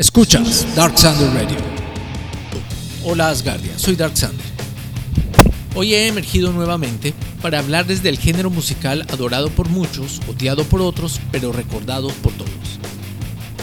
Escuchas 0.00 0.66
Dark 0.74 0.98
Sander 0.98 1.28
Radio. 1.34 1.58
Hola 3.04 3.28
Asgardia, 3.28 3.78
soy 3.78 3.96
Dark 3.96 4.16
Sander. 4.16 4.46
Hoy 5.74 5.92
he 5.92 6.06
emergido 6.06 6.52
nuevamente 6.52 7.12
para 7.42 7.58
hablarles 7.58 8.02
del 8.02 8.18
género 8.18 8.48
musical 8.48 9.04
adorado 9.12 9.50
por 9.50 9.68
muchos, 9.68 10.22
odiado 10.26 10.64
por 10.64 10.80
otros, 10.80 11.20
pero 11.30 11.52
recordado 11.52 12.08
por 12.22 12.32
todos. 12.32 12.50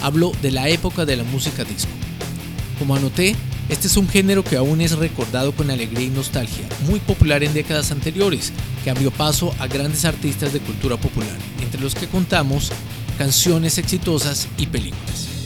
Hablo 0.04 0.32
de 0.44 0.52
la 0.52 0.70
época 0.70 1.06
de 1.06 1.18
la 1.18 1.24
música 1.24 1.64
disco. 1.64 1.90
Como 2.78 2.96
anoté, 2.96 3.36
este 3.68 3.88
es 3.88 3.98
un 3.98 4.08
género 4.08 4.44
que 4.44 4.58
aún 4.58 4.80
es 4.82 4.92
recordado 4.92 5.54
con 5.54 5.72
alegría 5.72 6.06
y 6.06 6.12
nostalgia, 6.12 6.70
muy 6.86 7.00
popular 7.00 7.44
en 7.44 7.56
décadas 7.56 7.92
anteriores, 7.92 8.54
que 8.84 8.92
abrió 8.92 9.10
paso 9.10 9.56
a 9.58 9.66
grandes 9.66 10.06
artistas 10.06 10.54
de 10.54 10.60
cultura 10.60 10.98
popular, 10.98 11.36
entre 11.64 11.82
los 11.82 11.96
que 11.96 12.06
contamos 12.06 12.72
canciones 13.18 13.80
exitosas 13.80 14.48
y 14.60 14.68
películas. 14.68 15.37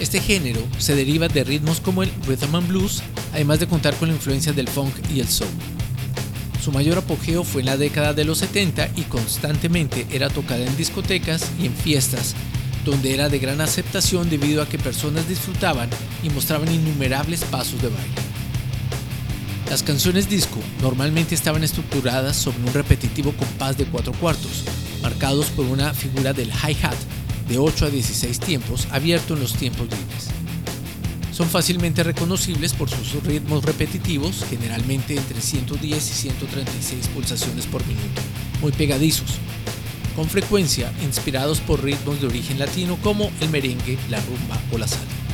Este 0.00 0.20
género 0.20 0.60
se 0.78 0.94
deriva 0.94 1.26
de 1.26 1.42
ritmos 1.42 1.80
como 1.80 2.04
el 2.04 2.12
rhythm 2.24 2.54
and 2.54 2.68
blues, 2.68 3.02
además 3.32 3.58
de 3.58 3.66
contar 3.66 3.96
con 3.96 4.08
la 4.08 4.14
influencia 4.14 4.52
del 4.52 4.68
funk 4.68 4.94
y 5.12 5.18
el 5.18 5.28
soul. 5.28 5.50
Su 6.62 6.70
mayor 6.70 6.98
apogeo 6.98 7.42
fue 7.42 7.62
en 7.62 7.66
la 7.66 7.76
década 7.76 8.14
de 8.14 8.24
los 8.24 8.38
70 8.38 8.90
y 8.94 9.02
constantemente 9.02 10.06
era 10.12 10.28
tocada 10.28 10.64
en 10.64 10.76
discotecas 10.76 11.50
y 11.60 11.66
en 11.66 11.74
fiestas, 11.74 12.36
donde 12.84 13.12
era 13.12 13.28
de 13.28 13.40
gran 13.40 13.60
aceptación 13.60 14.30
debido 14.30 14.62
a 14.62 14.68
que 14.68 14.78
personas 14.78 15.28
disfrutaban 15.28 15.90
y 16.22 16.30
mostraban 16.30 16.72
innumerables 16.72 17.42
pasos 17.44 17.82
de 17.82 17.88
baile. 17.88 18.14
Las 19.68 19.82
canciones 19.82 20.28
disco 20.28 20.60
normalmente 20.80 21.34
estaban 21.34 21.64
estructuradas 21.64 22.36
sobre 22.36 22.62
un 22.62 22.72
repetitivo 22.72 23.32
compás 23.32 23.76
de 23.76 23.84
cuatro 23.86 24.12
cuartos, 24.12 24.62
marcados 25.02 25.46
por 25.46 25.66
una 25.66 25.92
figura 25.92 26.32
del 26.32 26.50
hi-hat 26.50 27.17
de 27.48 27.58
8 27.58 27.86
a 27.86 27.90
16 27.90 28.40
tiempos 28.40 28.88
abierto 28.90 29.34
en 29.34 29.40
los 29.40 29.54
tiempos 29.54 29.88
libres. 29.88 30.28
Son 31.32 31.48
fácilmente 31.48 32.02
reconocibles 32.02 32.74
por 32.74 32.90
sus 32.90 33.22
ritmos 33.22 33.64
repetitivos, 33.64 34.44
generalmente 34.50 35.16
entre 35.16 35.40
110 35.40 36.10
y 36.10 36.14
136 36.14 37.08
pulsaciones 37.08 37.66
por 37.66 37.86
minuto, 37.86 38.20
muy 38.60 38.72
pegadizos, 38.72 39.38
con 40.16 40.28
frecuencia 40.28 40.92
inspirados 41.04 41.60
por 41.60 41.84
ritmos 41.84 42.20
de 42.20 42.26
origen 42.26 42.58
latino 42.58 42.98
como 43.02 43.30
el 43.40 43.50
merengue, 43.50 43.98
la 44.10 44.18
rumba 44.18 44.60
o 44.72 44.78
la 44.78 44.88
salsa. 44.88 45.27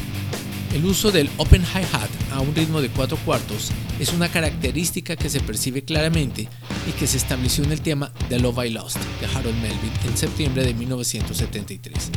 El 0.75 0.85
uso 0.87 1.13
del 1.13 1.31
open 1.37 1.63
hi-hat 1.63 2.11
a 2.33 2.41
un 2.41 2.53
ritmo 2.53 2.81
de 2.83 2.89
4 2.89 3.17
cuartos 3.19 3.71
es 4.01 4.13
una 4.13 4.29
característica 4.29 5.15
que 5.15 5.31
se 5.31 5.39
percibe 5.39 5.85
claramente 5.85 6.49
y 6.89 6.91
que 6.99 7.07
se 7.07 7.17
estableció 7.17 7.63
en 7.63 7.71
el 7.71 7.81
tema 7.81 8.13
The 8.29 8.41
Love 8.41 8.67
I 8.67 8.71
Lost 8.71 8.97
de 9.21 9.27
Harold 9.27 9.55
Melvin 9.63 9.93
en 10.05 10.17
septiembre 10.17 10.65
de 10.65 10.75
1973. 10.75 12.11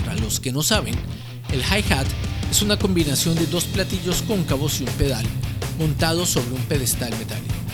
Para 0.00 0.18
los 0.18 0.40
que 0.40 0.52
no 0.52 0.62
saben, 0.62 0.94
el 1.52 1.60
hi-hat 1.60 2.06
es 2.50 2.62
una 2.62 2.78
combinación 2.78 3.34
de 3.34 3.44
dos 3.44 3.64
platillos 3.64 4.22
cóncavos 4.22 4.80
y 4.80 4.84
un 4.84 4.90
pedal 4.92 5.26
montados 5.78 6.30
sobre 6.30 6.54
un 6.54 6.62
pedestal 6.62 7.10
metálico. 7.18 7.67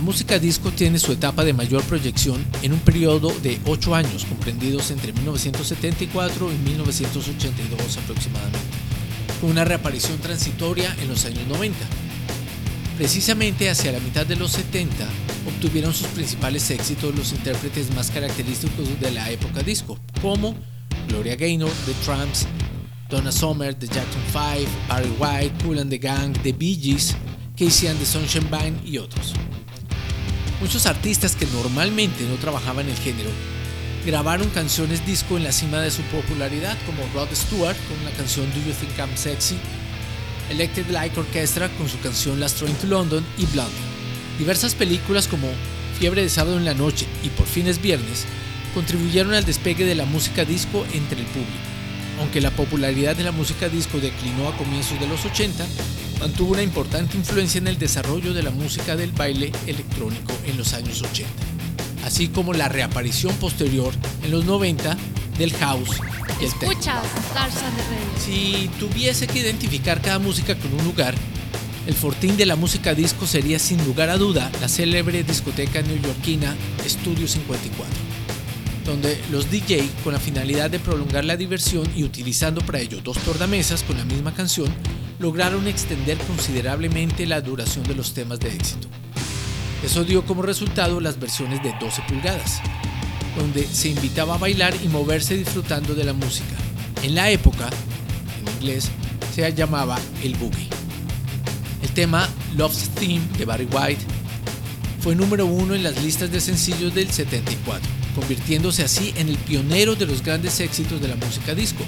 La 0.00 0.06
música 0.06 0.38
disco 0.38 0.70
tiene 0.70 0.98
su 0.98 1.12
etapa 1.12 1.44
de 1.44 1.52
mayor 1.52 1.82
proyección 1.82 2.42
en 2.62 2.72
un 2.72 2.78
periodo 2.78 3.30
de 3.42 3.60
8 3.66 3.94
años 3.94 4.24
comprendidos 4.24 4.90
entre 4.90 5.12
1974 5.12 6.50
y 6.50 6.56
1982 6.70 7.98
aproximadamente, 7.98 8.58
con 9.42 9.50
una 9.50 9.66
reaparición 9.66 10.16
transitoria 10.16 10.96
en 11.02 11.08
los 11.08 11.26
años 11.26 11.46
90. 11.48 11.78
Precisamente 12.96 13.68
hacia 13.68 13.92
la 13.92 14.00
mitad 14.00 14.24
de 14.24 14.36
los 14.36 14.52
70 14.52 15.06
obtuvieron 15.46 15.92
sus 15.92 16.06
principales 16.06 16.70
éxitos 16.70 17.14
los 17.14 17.32
intérpretes 17.32 17.94
más 17.94 18.10
característicos 18.10 18.98
de 18.98 19.10
la 19.10 19.30
época 19.30 19.62
disco, 19.62 19.98
como 20.22 20.54
Gloria 21.08 21.36
Gaynor, 21.36 21.70
The 21.84 21.92
Tramps, 22.06 22.46
Donna 23.10 23.30
Summer, 23.30 23.74
The 23.74 23.86
Jackson 23.86 24.22
5, 24.32 24.70
Barry 24.88 25.12
White, 25.18 25.62
Cool 25.62 25.78
and 25.78 25.90
the 25.90 25.98
Gang, 25.98 26.32
The 26.42 26.54
Bee 26.54 26.80
Gees, 26.80 27.14
Casey 27.54 27.88
and 27.88 27.98
the 27.98 28.06
Sunshine 28.06 28.48
Band 28.48 28.80
y 28.88 28.96
otros. 28.96 29.34
Muchos 30.60 30.84
artistas 30.84 31.36
que 31.36 31.46
normalmente 31.46 32.24
no 32.24 32.36
trabajaban 32.36 32.88
el 32.88 32.96
género 32.96 33.30
grabaron 34.04 34.48
canciones 34.50 35.04
disco 35.04 35.36
en 35.36 35.44
la 35.44 35.52
cima 35.52 35.80
de 35.80 35.90
su 35.90 36.02
popularidad, 36.02 36.76
como 36.86 37.02
Rod 37.14 37.28
Stewart 37.34 37.76
con 37.88 38.04
la 38.04 38.10
canción 38.12 38.46
Do 38.50 38.56
You 38.56 38.72
Think 38.72 38.98
I'm 38.98 39.16
Sexy, 39.16 39.56
Electric 40.50 40.90
Light 40.90 41.16
Orchestra 41.16 41.68
con 41.70 41.88
su 41.88 41.98
canción 42.00 42.40
Last 42.40 42.58
Train 42.58 42.74
to 42.76 42.86
London 42.86 43.24
y 43.38 43.46
Blondie. 43.46 43.74
Diversas 44.38 44.74
películas 44.74 45.28
como 45.28 45.48
Fiebre 45.98 46.22
de 46.22 46.28
sábado 46.30 46.56
en 46.56 46.64
la 46.64 46.74
noche 46.74 47.06
y 47.22 47.28
Por 47.28 47.46
fin 47.46 47.66
es 47.66 47.80
viernes 47.80 48.26
contribuyeron 48.74 49.34
al 49.34 49.44
despegue 49.44 49.84
de 49.84 49.94
la 49.94 50.04
música 50.04 50.44
disco 50.44 50.86
entre 50.92 51.20
el 51.20 51.26
público. 51.26 51.50
Aunque 52.20 52.40
la 52.40 52.50
popularidad 52.50 53.16
de 53.16 53.24
la 53.24 53.32
música 53.32 53.68
disco 53.68 53.98
declinó 53.98 54.48
a 54.48 54.56
comienzos 54.56 54.98
de 55.00 55.06
los 55.06 55.24
80, 55.24 55.66
mantuvo 56.20 56.52
una 56.52 56.62
importante 56.62 57.16
influencia 57.16 57.58
en 57.58 57.66
el 57.66 57.78
desarrollo 57.78 58.34
de 58.34 58.42
la 58.42 58.50
música 58.50 58.94
del 58.94 59.10
baile 59.12 59.50
electrónico 59.66 60.32
en 60.46 60.58
los 60.58 60.74
años 60.74 61.02
80, 61.02 61.28
así 62.04 62.28
como 62.28 62.52
la 62.52 62.68
reaparición 62.68 63.34
posterior 63.36 63.92
en 64.22 64.30
los 64.30 64.44
90 64.44 64.96
del 65.38 65.52
house 65.54 65.96
y 66.40 66.44
el 66.44 66.54
techno. 66.58 67.02
Si 68.22 68.70
tuviese 68.78 69.26
que 69.26 69.40
identificar 69.40 70.02
cada 70.02 70.18
música 70.18 70.54
con 70.56 70.72
un 70.74 70.84
lugar, 70.84 71.14
el 71.86 71.94
fortín 71.94 72.36
de 72.36 72.44
la 72.44 72.56
música 72.56 72.94
disco 72.94 73.26
sería 73.26 73.58
sin 73.58 73.82
lugar 73.86 74.10
a 74.10 74.18
duda 74.18 74.50
la 74.60 74.68
célebre 74.68 75.24
discoteca 75.24 75.80
neoyorquina 75.80 76.54
Studio 76.86 77.26
54 77.26 78.10
donde 78.84 79.20
los 79.30 79.50
DJ, 79.50 79.88
con 80.02 80.12
la 80.12 80.18
finalidad 80.18 80.70
de 80.70 80.80
prolongar 80.80 81.24
la 81.24 81.36
diversión 81.36 81.88
y 81.94 82.02
utilizando 82.02 82.60
para 82.60 82.80
ello 82.80 83.00
dos 83.02 83.18
tornamesas 83.18 83.82
con 83.82 83.96
la 83.96 84.04
misma 84.04 84.34
canción, 84.34 84.72
lograron 85.20 85.68
extender 85.68 86.16
considerablemente 86.18 87.26
la 87.26 87.42
duración 87.42 87.84
de 87.84 87.94
los 87.94 88.14
temas 88.14 88.40
de 88.40 88.48
éxito. 88.48 88.88
Eso 89.84 90.02
dio 90.02 90.24
como 90.24 90.42
resultado 90.42 90.98
las 90.98 91.20
versiones 91.20 91.62
de 91.62 91.74
12 91.78 92.02
pulgadas, 92.08 92.60
donde 93.36 93.66
se 93.66 93.90
invitaba 93.90 94.34
a 94.34 94.38
bailar 94.38 94.74
y 94.82 94.88
moverse 94.88 95.36
disfrutando 95.36 95.94
de 95.94 96.04
la 96.04 96.14
música. 96.14 96.56
En 97.02 97.14
la 97.14 97.30
época, 97.30 97.68
en 98.40 98.54
inglés, 98.54 98.90
se 99.34 99.52
llamaba 99.54 99.98
el 100.24 100.34
boogie. 100.36 100.68
El 101.82 101.90
tema 101.90 102.26
Love's 102.56 102.88
Theme 102.94 103.22
de 103.38 103.44
Barry 103.44 103.68
White 103.70 104.02
fue 105.00 105.14
número 105.14 105.46
uno 105.46 105.74
en 105.74 105.82
las 105.82 106.02
listas 106.02 106.30
de 106.30 106.40
sencillos 106.40 106.94
del 106.94 107.10
74, 107.10 107.88
convirtiéndose 108.14 108.84
así 108.84 109.12
en 109.16 109.28
el 109.28 109.36
pionero 109.36 109.94
de 109.96 110.06
los 110.06 110.22
grandes 110.22 110.60
éxitos 110.60 111.00
de 111.00 111.08
la 111.08 111.16
música 111.16 111.54
disco. 111.54 111.84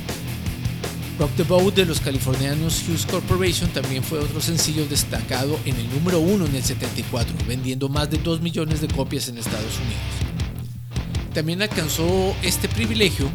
Rock 1.19 1.31
the 1.37 1.43
Boat 1.43 1.75
de 1.75 1.85
los 1.85 2.01
californianos 2.01 2.83
Hughes 2.89 3.07
Corporation 3.07 3.71
también 3.71 4.03
fue 4.03 4.19
otro 4.19 4.41
sencillo 4.41 4.87
destacado 4.87 5.59
en 5.65 5.77
el 5.77 5.89
número 5.91 6.21
uno 6.21 6.47
en 6.47 6.55
el 6.55 6.65
74, 6.65 7.35
vendiendo 7.47 7.89
más 7.89 8.11
de 8.11 8.19
2 8.19 8.41
millones 8.41 8.81
de 8.81 8.89
copias 8.89 9.29
en 9.29 9.39
Estados 9.39 9.77
Unidos. 9.77 11.33
También 11.35 11.63
alcanzó 11.63 12.35
este 12.43 12.69
privilegio 12.69 13.31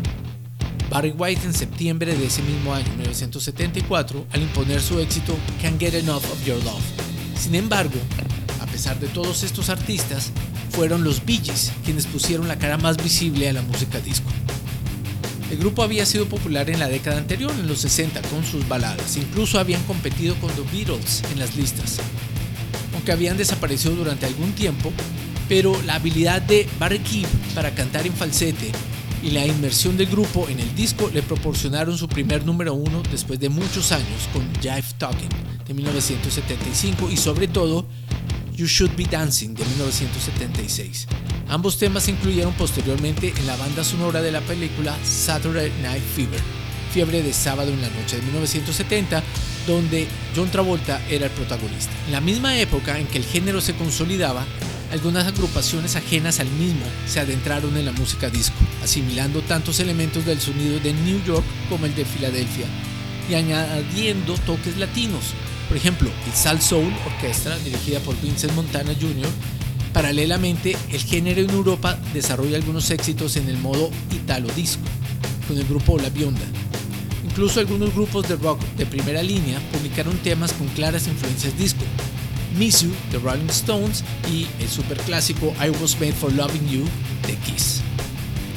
Barry 0.89 1.11
White 1.11 1.45
en 1.45 1.53
septiembre 1.53 2.15
de 2.15 2.25
ese 2.25 2.41
mismo 2.41 2.73
año, 2.73 2.89
1974, 2.97 4.25
al 4.31 4.41
imponer 4.41 4.81
su 4.81 4.99
éxito 4.99 5.35
Can't 5.61 5.79
Get 5.79 5.93
Enough 5.93 6.23
of 6.31 6.45
Your 6.45 6.63
Love. 6.63 6.83
Sin 7.39 7.55
embargo, 7.55 7.99
a 8.61 8.65
pesar 8.65 8.99
de 8.99 9.07
todos 9.07 9.43
estos 9.43 9.69
artistas, 9.69 10.31
fueron 10.71 11.03
los 11.03 11.25
Bee 11.25 11.41
Gees 11.43 11.71
quienes 11.83 12.05
pusieron 12.05 12.47
la 12.47 12.57
cara 12.57 12.77
más 12.77 12.97
visible 12.97 13.49
a 13.49 13.53
la 13.53 13.61
música 13.61 13.99
disco. 13.99 14.29
El 15.49 15.57
grupo 15.57 15.81
había 15.81 16.05
sido 16.05 16.27
popular 16.27 16.69
en 16.69 16.79
la 16.79 16.89
década 16.89 17.17
anterior, 17.17 17.51
en 17.51 17.67
los 17.67 17.79
60, 17.79 18.21
con 18.23 18.43
sus 18.43 18.67
baladas. 18.67 19.15
Incluso 19.15 19.59
habían 19.59 19.81
competido 19.83 20.35
con 20.35 20.51
The 20.51 20.63
Beatles 20.73 21.23
en 21.31 21.39
las 21.39 21.55
listas. 21.55 21.99
Aunque 22.93 23.13
habían 23.13 23.37
desaparecido 23.37 23.95
durante 23.95 24.25
algún 24.25 24.51
tiempo, 24.51 24.91
pero 25.47 25.79
la 25.85 25.95
habilidad 25.95 26.41
de 26.41 26.67
Barry 26.79 26.99
Gibb 26.99 27.27
para 27.55 27.71
cantar 27.71 28.05
en 28.05 28.13
falsete 28.13 28.71
y 29.23 29.31
la 29.31 29.45
inmersión 29.45 29.97
del 29.97 30.07
grupo 30.07 30.47
en 30.49 30.59
el 30.59 30.75
disco 30.75 31.09
le 31.13 31.23
proporcionaron 31.23 31.97
su 31.97 32.07
primer 32.07 32.45
número 32.45 32.73
uno 32.73 33.01
después 33.09 33.39
de 33.39 33.49
muchos 33.49 33.91
años 33.91 34.27
con 34.33 34.43
Jive 34.61 34.83
Talking 34.97 35.29
de 35.65 35.73
1975 35.73 37.09
y 37.09 37.17
sobre 37.17 37.47
todo 37.47 37.87
You 38.57 38.65
Should 38.65 38.95
Be 38.97 39.03
Dancing 39.03 39.53
de 39.53 39.63
1976. 39.63 41.07
Ambos 41.47 41.77
temas 41.77 42.03
se 42.03 42.11
incluyeron 42.11 42.53
posteriormente 42.53 43.31
en 43.37 43.45
la 43.45 43.55
banda 43.55 43.83
sonora 43.83 44.19
de 44.19 44.31
la 44.31 44.41
película 44.41 44.97
Saturday 45.03 45.71
Night 45.83 46.01
Fever, 46.15 46.41
Fiebre 46.91 47.21
de 47.21 47.33
Sábado 47.33 47.71
en 47.71 47.79
la 47.83 47.89
Noche 47.89 48.15
de 48.15 48.23
1970, 48.23 49.21
donde 49.67 50.07
John 50.35 50.49
Travolta 50.49 50.99
era 51.07 51.27
el 51.27 51.31
protagonista. 51.33 51.91
En 52.07 52.13
la 52.13 52.21
misma 52.21 52.57
época 52.57 52.97
en 52.97 53.05
que 53.05 53.19
el 53.19 53.25
género 53.25 53.61
se 53.61 53.75
consolidaba, 53.75 54.43
algunas 54.91 55.27
agrupaciones 55.27 55.95
ajenas 55.95 56.39
al 56.39 56.49
mismo 56.49 56.85
se 57.05 57.19
adentraron 57.19 57.77
en 57.77 57.85
la 57.85 57.91
música 57.91 58.31
disco, 58.31 58.57
asimilando 58.83 59.41
tantos 59.41 59.79
elementos 59.79 60.25
del 60.25 60.41
sonido 60.41 60.79
de 60.79 60.93
New 60.93 61.23
York 61.23 61.45
como 61.69 61.85
el 61.85 61.93
de 61.93 62.05
Filadelfia 62.05 62.65
y 63.29 63.35
añadiendo 63.35 64.35
toques 64.45 64.77
latinos, 64.77 65.33
por 65.67 65.77
ejemplo, 65.77 66.09
el 66.25 66.33
Sal 66.33 66.61
Soul 66.61 66.93
Orchestra, 67.05 67.57
dirigida 67.59 67.99
por 67.99 68.19
Vincent 68.21 68.53
Montana 68.53 68.93
Jr., 68.99 69.29
paralelamente 69.93 70.77
el 70.91 71.01
género 71.01 71.41
en 71.41 71.49
Europa 71.49 71.99
desarrolla 72.13 72.57
algunos 72.57 72.89
éxitos 72.91 73.35
en 73.35 73.49
el 73.49 73.57
modo 73.57 73.89
italo 74.13 74.47
disco. 74.55 74.83
con 75.47 75.57
el 75.57 75.65
grupo 75.65 75.97
La 75.97 76.09
Bionda. 76.09 76.45
Incluso 77.25 77.59
algunos 77.59 77.93
grupos 77.93 78.27
de 78.27 78.35
rock 78.35 78.59
de 78.77 78.85
primera 78.85 79.23
línea 79.23 79.59
publicaron 79.71 80.17
temas 80.17 80.51
con 80.53 80.67
claras 80.69 81.07
influencias 81.07 81.57
disco. 81.57 81.83
Miss 82.57 82.81
You 82.81 82.91
de 83.11 83.19
Rolling 83.19 83.49
Stones 83.49 84.03
y 84.31 84.47
el 84.59 84.67
superclásico 84.67 85.53
I 85.63 85.69
Was 85.81 85.99
Made 85.99 86.13
for 86.13 86.33
Loving 86.33 86.67
You 86.67 86.83
de 87.27 87.35
Kiss. 87.45 87.81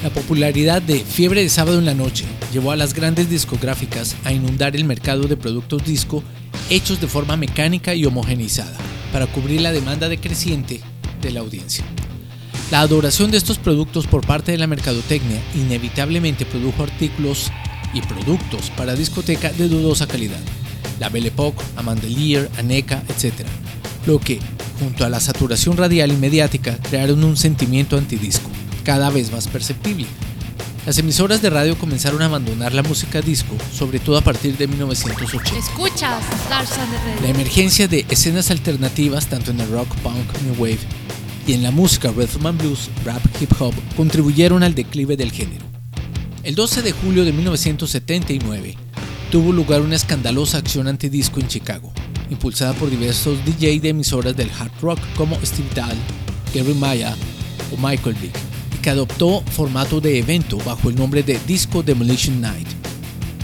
La 0.02 0.10
popularidad 0.10 0.80
de 0.80 1.00
Fiebre 1.00 1.42
de 1.42 1.48
Sábado 1.48 1.78
en 1.78 1.84
la 1.84 1.94
Noche 1.94 2.24
llevó 2.52 2.72
a 2.72 2.76
las 2.76 2.94
grandes 2.94 3.28
discográficas 3.28 4.16
a 4.24 4.32
inundar 4.32 4.74
el 4.74 4.84
mercado 4.84 5.24
de 5.24 5.36
productos 5.36 5.84
disco 5.84 6.24
hechos 6.70 7.00
de 7.00 7.08
forma 7.08 7.36
mecánica 7.36 7.94
y 7.94 8.06
homogeneizada 8.06 8.78
para 9.12 9.26
cubrir 9.26 9.60
la 9.60 9.72
demanda 9.72 10.08
decreciente 10.08 10.80
de 11.20 11.30
la 11.32 11.40
audiencia. 11.40 11.84
La 12.70 12.80
adoración 12.80 13.32
de 13.32 13.36
estos 13.36 13.58
productos 13.58 14.06
por 14.06 14.24
parte 14.24 14.52
de 14.52 14.58
la 14.58 14.68
mercadotecnia 14.68 15.42
inevitablemente 15.56 16.46
produjo 16.46 16.84
artículos 16.84 17.50
y 17.92 18.00
productos 18.02 18.70
para 18.70 18.94
discoteca 18.94 19.50
de 19.50 19.68
dudosa 19.68 20.06
calidad, 20.06 20.38
la 21.00 21.08
Belle 21.08 21.28
Époque, 21.28 21.62
Amandelier, 21.76 22.48
Aneca, 22.56 23.02
etc., 23.08 23.44
lo 24.06 24.20
que, 24.20 24.38
junto 24.78 25.04
a 25.04 25.08
la 25.08 25.18
saturación 25.18 25.76
radial 25.76 26.12
y 26.12 26.16
mediática, 26.16 26.78
crearon 26.78 27.24
un 27.24 27.36
sentimiento 27.36 27.98
antidisco, 27.98 28.48
cada 28.84 29.10
vez 29.10 29.32
más 29.32 29.48
perceptible. 29.48 30.06
Las 30.86 30.96
emisoras 30.98 31.42
de 31.42 31.50
radio 31.50 31.76
comenzaron 31.76 32.22
a 32.22 32.24
abandonar 32.24 32.72
la 32.72 32.82
música 32.82 33.20
disco, 33.20 33.54
sobre 33.72 33.98
todo 33.98 34.16
a 34.16 34.22
partir 34.22 34.56
de 34.56 34.66
1980. 34.66 35.58
Escuchas 35.58 36.24
La 37.22 37.28
emergencia 37.28 37.86
de 37.86 38.06
escenas 38.08 38.50
alternativas, 38.50 39.26
tanto 39.26 39.50
en 39.50 39.60
el 39.60 39.70
rock, 39.70 39.94
punk, 39.96 40.24
new 40.42 40.54
wave 40.54 40.78
y 41.46 41.52
en 41.52 41.62
la 41.62 41.70
música 41.70 42.10
rhythm 42.10 42.46
and 42.46 42.60
blues, 42.60 42.90
rap, 43.04 43.22
hip 43.40 43.52
hop 43.60 43.74
contribuyeron 43.94 44.62
al 44.62 44.74
declive 44.74 45.16
del 45.18 45.32
género. 45.32 45.66
El 46.44 46.54
12 46.54 46.80
de 46.80 46.92
julio 46.92 47.26
de 47.26 47.32
1979 47.32 48.74
tuvo 49.30 49.52
lugar 49.52 49.82
una 49.82 49.96
escandalosa 49.96 50.58
acción 50.58 50.88
antidisco 50.88 51.40
en 51.40 51.48
Chicago, 51.48 51.92
impulsada 52.30 52.72
por 52.72 52.88
diversos 52.88 53.44
DJ 53.44 53.80
de 53.80 53.90
emisoras 53.90 54.34
del 54.34 54.50
hard 54.58 54.72
rock 54.80 54.98
como 55.14 55.38
Steve 55.44 55.68
Dahl, 55.74 55.96
Gary 56.54 56.72
Maya 56.72 57.14
o 57.70 57.76
Michael 57.76 58.16
Vick, 58.16 58.49
que 58.80 58.90
adoptó 58.90 59.42
formato 59.42 60.00
de 60.00 60.18
evento 60.18 60.58
bajo 60.58 60.88
el 60.88 60.96
nombre 60.96 61.22
de 61.22 61.38
Disco 61.46 61.82
Demolition 61.82 62.40
Night. 62.40 62.68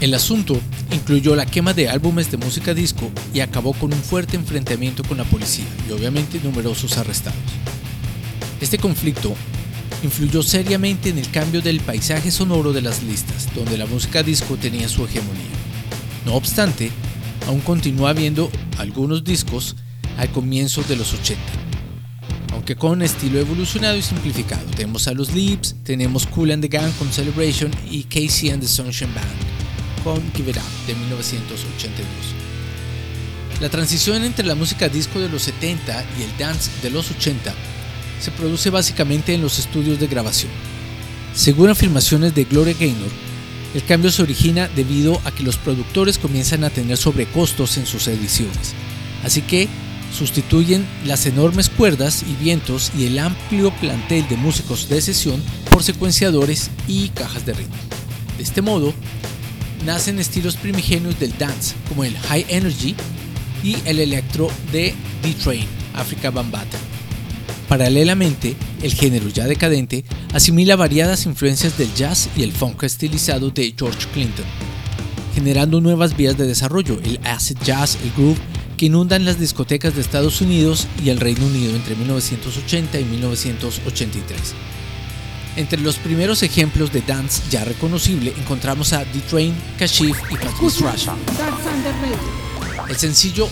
El 0.01 0.13
asunto 0.13 0.59
incluyó 0.91 1.35
la 1.35 1.45
quema 1.45 1.73
de 1.73 1.89
álbumes 1.89 2.29
de 2.29 2.37
música 2.37 2.73
disco 2.73 3.09
y 3.33 3.39
acabó 3.39 3.73
con 3.73 3.93
un 3.93 4.01
fuerte 4.01 4.35
enfrentamiento 4.35 5.03
con 5.03 5.17
la 5.17 5.23
policía 5.23 5.65
y 5.87 5.91
obviamente 5.91 6.39
numerosos 6.43 6.97
arrestados. 6.97 7.39
Este 8.61 8.77
conflicto 8.77 9.33
influyó 10.03 10.43
seriamente 10.43 11.09
en 11.09 11.17
el 11.17 11.29
cambio 11.31 11.61
del 11.61 11.79
paisaje 11.79 12.31
sonoro 12.31 12.73
de 12.73 12.81
las 12.81 13.03
listas, 13.03 13.47
donde 13.55 13.77
la 13.77 13.85
música 13.85 14.23
disco 14.23 14.55
tenía 14.57 14.87
su 14.89 15.05
hegemonía. 15.05 15.43
No 16.25 16.35
obstante, 16.35 16.91
aún 17.47 17.61
continúa 17.61 18.11
habiendo 18.11 18.51
algunos 18.77 19.23
discos 19.23 19.75
al 20.17 20.29
comienzo 20.31 20.83
de 20.83 20.95
los 20.95 21.13
80, 21.13 21.41
aunque 22.67 22.81
con 22.81 23.01
estilo 23.01 23.39
evolucionado 23.39 23.95
y 23.95 24.01
simplificado. 24.01 24.65
Tenemos 24.75 25.07
a 25.07 25.13
los 25.13 25.33
Lips, 25.33 25.73
tenemos 25.85 26.27
Cool 26.27 26.51
and 26.51 26.61
the 26.61 26.67
Gang 26.67 26.91
con 26.99 27.09
Celebration 27.13 27.71
y 27.89 28.03
Casey 28.03 28.49
and 28.49 28.61
the 28.61 28.67
Sunshine 28.67 29.13
Band 29.13 30.03
con 30.03 30.21
Give 30.33 30.51
It 30.51 30.57
Up 30.57 30.85
de 30.85 30.93
1982. 30.93 32.05
La 33.61 33.69
transición 33.69 34.25
entre 34.25 34.45
la 34.45 34.53
música 34.53 34.89
disco 34.89 35.17
de 35.17 35.29
los 35.29 35.43
70 35.43 36.05
y 36.19 36.23
el 36.23 36.37
dance 36.37 36.69
de 36.83 36.89
los 36.89 37.09
80 37.09 37.53
se 38.19 38.31
produce 38.31 38.69
básicamente 38.69 39.33
en 39.33 39.41
los 39.41 39.59
estudios 39.59 39.97
de 39.97 40.07
grabación. 40.07 40.51
Según 41.33 41.69
afirmaciones 41.69 42.35
de 42.35 42.43
Gloria 42.43 42.75
Gaynor, 42.77 43.11
el 43.75 43.85
cambio 43.85 44.11
se 44.11 44.23
origina 44.23 44.67
debido 44.75 45.21
a 45.23 45.31
que 45.31 45.43
los 45.43 45.55
productores 45.55 46.17
comienzan 46.17 46.65
a 46.65 46.69
tener 46.69 46.97
sobrecostos 46.97 47.77
en 47.77 47.85
sus 47.85 48.09
ediciones, 48.09 48.73
así 49.23 49.41
que 49.41 49.69
sustituyen 50.11 50.85
las 51.05 51.25
enormes 51.25 51.69
cuerdas 51.69 52.23
y 52.23 52.33
vientos 52.43 52.91
y 52.97 53.05
el 53.05 53.19
amplio 53.19 53.71
plantel 53.79 54.27
de 54.27 54.37
músicos 54.37 54.89
de 54.89 55.01
sesión 55.01 55.41
por 55.71 55.83
secuenciadores 55.83 56.69
y 56.87 57.09
cajas 57.09 57.45
de 57.45 57.53
ritmo. 57.53 57.75
De 58.37 58.43
este 58.43 58.61
modo, 58.61 58.93
nacen 59.85 60.19
estilos 60.19 60.55
primigenios 60.55 61.19
del 61.19 61.37
dance 61.37 61.75
como 61.87 62.03
el 62.03 62.17
high 62.17 62.45
energy 62.49 62.95
y 63.63 63.77
el 63.85 63.99
electro 63.99 64.49
de 64.71 64.93
D-Train, 65.23 65.65
Africa 65.93 66.31
Bambata. 66.31 66.77
Paralelamente, 67.67 68.55
el 68.81 68.93
género 68.93 69.27
ya 69.27 69.45
decadente 69.45 70.05
asimila 70.33 70.75
variadas 70.75 71.25
influencias 71.25 71.77
del 71.77 71.93
jazz 71.95 72.29
y 72.35 72.43
el 72.43 72.53
funk 72.53 72.83
estilizado 72.83 73.49
de 73.49 73.73
George 73.77 74.07
Clinton, 74.13 74.45
generando 75.35 75.81
nuevas 75.81 76.15
vías 76.15 76.37
de 76.37 76.47
desarrollo, 76.47 76.99
el 77.03 77.19
acid 77.25 77.57
jazz, 77.63 77.97
el 78.03 78.11
groove, 78.13 78.39
que 78.77 78.85
inundan 78.85 79.25
las 79.25 79.39
discotecas 79.39 79.95
de 79.95 80.01
Estados 80.01 80.39
Unidos 80.39 80.87
y 81.03 81.09
el 81.09 81.19
Reino 81.19 81.45
Unido 81.45 81.75
entre 81.75 81.95
1980 81.95 82.99
y 82.99 83.05
1983. 83.05 84.39
Entre 85.57 85.81
los 85.81 85.97
primeros 85.97 86.43
ejemplos 86.43 86.93
de 86.93 87.01
dance 87.01 87.41
ya 87.49 87.65
reconocible 87.65 88.31
encontramos 88.37 88.93
a 88.93 89.03
D-Train, 89.03 89.55
Kashif 89.79 90.15
y 90.29 90.35
Patrice 90.35 90.83
Rush. 90.83 91.07
El 92.87 92.95
sencillo 92.95 93.49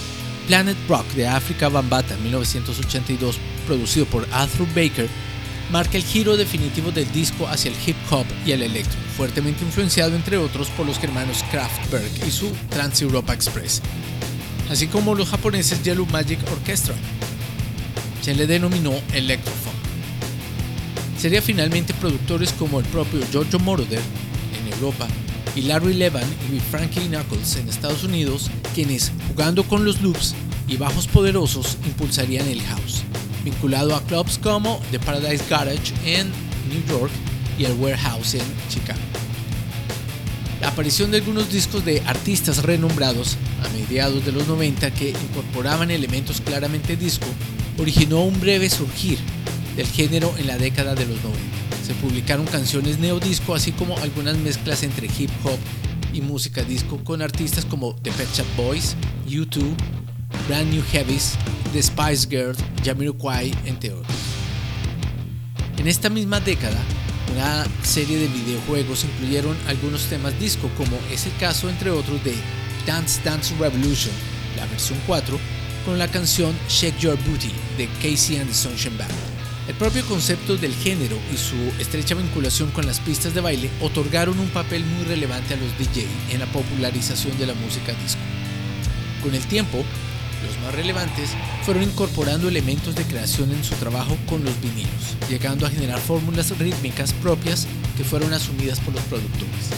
Planet 0.48 0.78
Rock 0.88 1.08
de 1.14 1.28
Africa 1.28 1.70
Bambata 1.70 2.16
1982, 2.18 3.38
producido 3.66 4.06
por 4.06 4.28
Arthur 4.32 4.68
Baker, 4.76 5.10
marca 5.72 5.98
el 5.98 6.04
giro 6.04 6.38
definitivo 6.38 6.92
del 6.92 7.12
disco 7.12 7.48
hacia 7.48 7.72
el 7.72 7.78
hip 7.86 7.96
hop 8.12 8.26
y 8.46 8.52
el 8.52 8.62
electro, 8.62 9.00
fuertemente 9.18 9.64
influenciado 9.64 10.16
entre 10.16 10.38
otros 10.38 10.68
por 10.70 10.86
los 10.86 11.00
germanos 11.00 11.44
Kraftwerk 11.50 12.28
y 12.28 12.30
su 12.30 12.52
Trans 12.70 13.02
Europa 13.02 13.34
Express, 13.34 13.82
así 14.70 14.88
como 14.88 15.16
los 15.16 15.30
japoneses 15.30 15.84
Yellow 15.84 16.06
Magic 16.08 16.40
Orchestra. 16.52 16.96
Se 18.22 18.34
le 18.34 18.48
denominó 18.48 18.94
Electrofunk. 19.14 19.76
Sería 21.18 21.42
finalmente 21.42 21.94
productores 21.94 22.52
como 22.54 22.80
el 22.80 22.86
propio 22.88 23.22
Giorgio 23.32 23.60
Moroder 23.60 24.02
en 24.60 24.74
Europa 24.74 25.08
y 25.56 25.62
Larry 25.62 25.94
Levan 25.94 26.28
y 26.54 26.60
Frankie 26.60 27.08
Knuckles 27.08 27.56
en 27.56 27.70
Estados 27.70 28.04
Unidos, 28.04 28.50
quienes, 28.74 29.12
jugando 29.30 29.64
con 29.64 29.86
los 29.86 30.02
loops 30.02 30.36
y 30.68 30.78
bajos 30.78 31.08
poderosos, 31.08 31.78
impulsarían 31.86 32.48
el 32.48 32.62
house, 32.64 33.04
vinculado 33.44 33.96
a 33.96 34.02
clubs 34.04 34.38
como 34.38 34.82
The 34.92 35.00
Paradise 35.00 35.44
Garage 35.50 35.94
en 36.06 36.30
New 36.70 36.84
York 36.90 37.12
y 37.58 37.66
el 37.66 37.74
Warehouse 37.74 38.36
en 38.36 38.46
Chicago. 38.70 39.05
Aparición 40.66 41.12
de 41.12 41.18
algunos 41.18 41.52
discos 41.52 41.86
de 41.86 42.02
artistas 42.06 42.64
renombrados 42.64 43.38
a 43.64 43.70
mediados 43.70 44.26
de 44.26 44.32
los 44.32 44.48
90 44.48 44.92
que 44.92 45.10
incorporaban 45.10 45.92
elementos 45.92 46.42
claramente 46.42 46.98
disco 46.98 47.28
originó 47.78 48.24
un 48.24 48.40
breve 48.40 48.70
surgir 48.70 49.20
del 49.76 49.88
género 49.88 50.34
en 50.38 50.48
la 50.48 50.58
década 50.58 50.96
de 50.96 51.06
los 51.06 51.24
90 51.24 51.66
se 51.86 51.94
publicaron 51.94 52.48
canciones 52.48 52.98
neodisco, 52.98 53.54
así 53.54 53.72
como 53.72 53.96
algunas 54.00 54.38
mezclas 54.38 54.82
entre 54.82 55.06
hip 55.06 55.30
hop 55.44 55.60
y 56.14 56.22
música 56.22 56.64
disco 56.64 56.98
con 57.04 57.22
artistas 57.22 57.64
como 57.64 57.94
The 57.98 58.12
Pet 58.12 58.28
Shop 58.34 58.48
Boys, 58.58 58.96
U2, 59.28 59.62
Brand 60.48 60.74
New 60.74 60.84
Heavies, 60.92 61.36
The 61.74 61.84
Spice 61.84 62.28
Girls, 62.28 62.58
Jamiroquai, 62.84 63.54
entre 63.66 63.92
otros. 63.94 64.18
En 65.78 65.88
esta 65.88 66.10
misma 66.10 66.40
década, 66.40 66.80
una 67.32 67.66
serie 67.84 68.18
de 68.18 68.28
videojuegos 68.28 69.04
incluyeron 69.04 69.58
algunos 69.68 70.06
temas 70.06 70.38
disco, 70.40 70.70
como 70.78 70.98
es 71.12 71.26
el 71.26 71.36
caso, 71.38 71.70
entre 71.70 71.92
otros, 71.92 72.24
de 72.24 72.36
Dance 72.86 73.22
Dance 73.24 73.56
Revolution, 73.60 74.14
la 74.58 74.66
versión 74.68 75.00
4, 75.08 75.40
con 75.86 76.00
la 76.00 76.08
canción 76.08 76.56
Shake 76.70 77.00
Your 77.00 77.18
Booty 77.28 77.52
de 77.78 77.88
Casey 78.02 78.38
and 78.38 78.48
the 78.48 78.54
Sunshine 78.54 78.98
Band. 78.98 79.12
El 79.68 79.76
propio 79.76 80.06
concepto 80.06 80.58
del 80.58 80.76
género 80.76 81.18
y 81.34 81.38
su 81.38 81.56
estrecha 81.80 82.14
vinculación 82.14 82.70
con 82.70 82.86
las 82.86 83.00
pistas 83.00 83.34
de 83.34 83.42
baile 83.42 83.70
otorgaron 83.82 84.40
un 84.40 84.50
papel 84.50 84.86
muy 84.86 85.06
relevante 85.06 85.56
a 85.56 85.58
los 85.58 85.76
DJ 85.78 86.06
en 86.32 86.40
la 86.40 86.46
popularización 86.48 87.38
de 87.40 87.48
la 87.48 87.56
música 87.56 87.94
disco. 87.94 88.22
Con 89.24 89.34
el 89.34 89.44
tiempo, 89.48 89.84
los 90.46 90.60
más 90.60 90.76
relevantes 90.76 91.32
fueron 91.64 91.84
incorporando 91.84 92.48
elementos 92.48 92.96
de 92.96 93.04
creación 93.04 93.52
en 93.52 93.64
su 93.64 93.76
trabajo 93.76 94.18
con 94.28 94.44
los 94.44 94.60
vinilos, 94.62 95.18
llegando 95.30 95.66
a 95.66 95.70
generar 95.70 96.00
fórmulas 96.00 96.58
rítmicas 96.58 97.14
propias 97.14 97.68
que 97.98 98.04
fueron 98.04 98.34
asumidas 98.34 98.80
por 98.80 98.94
los 98.94 99.04
productores. 99.04 99.70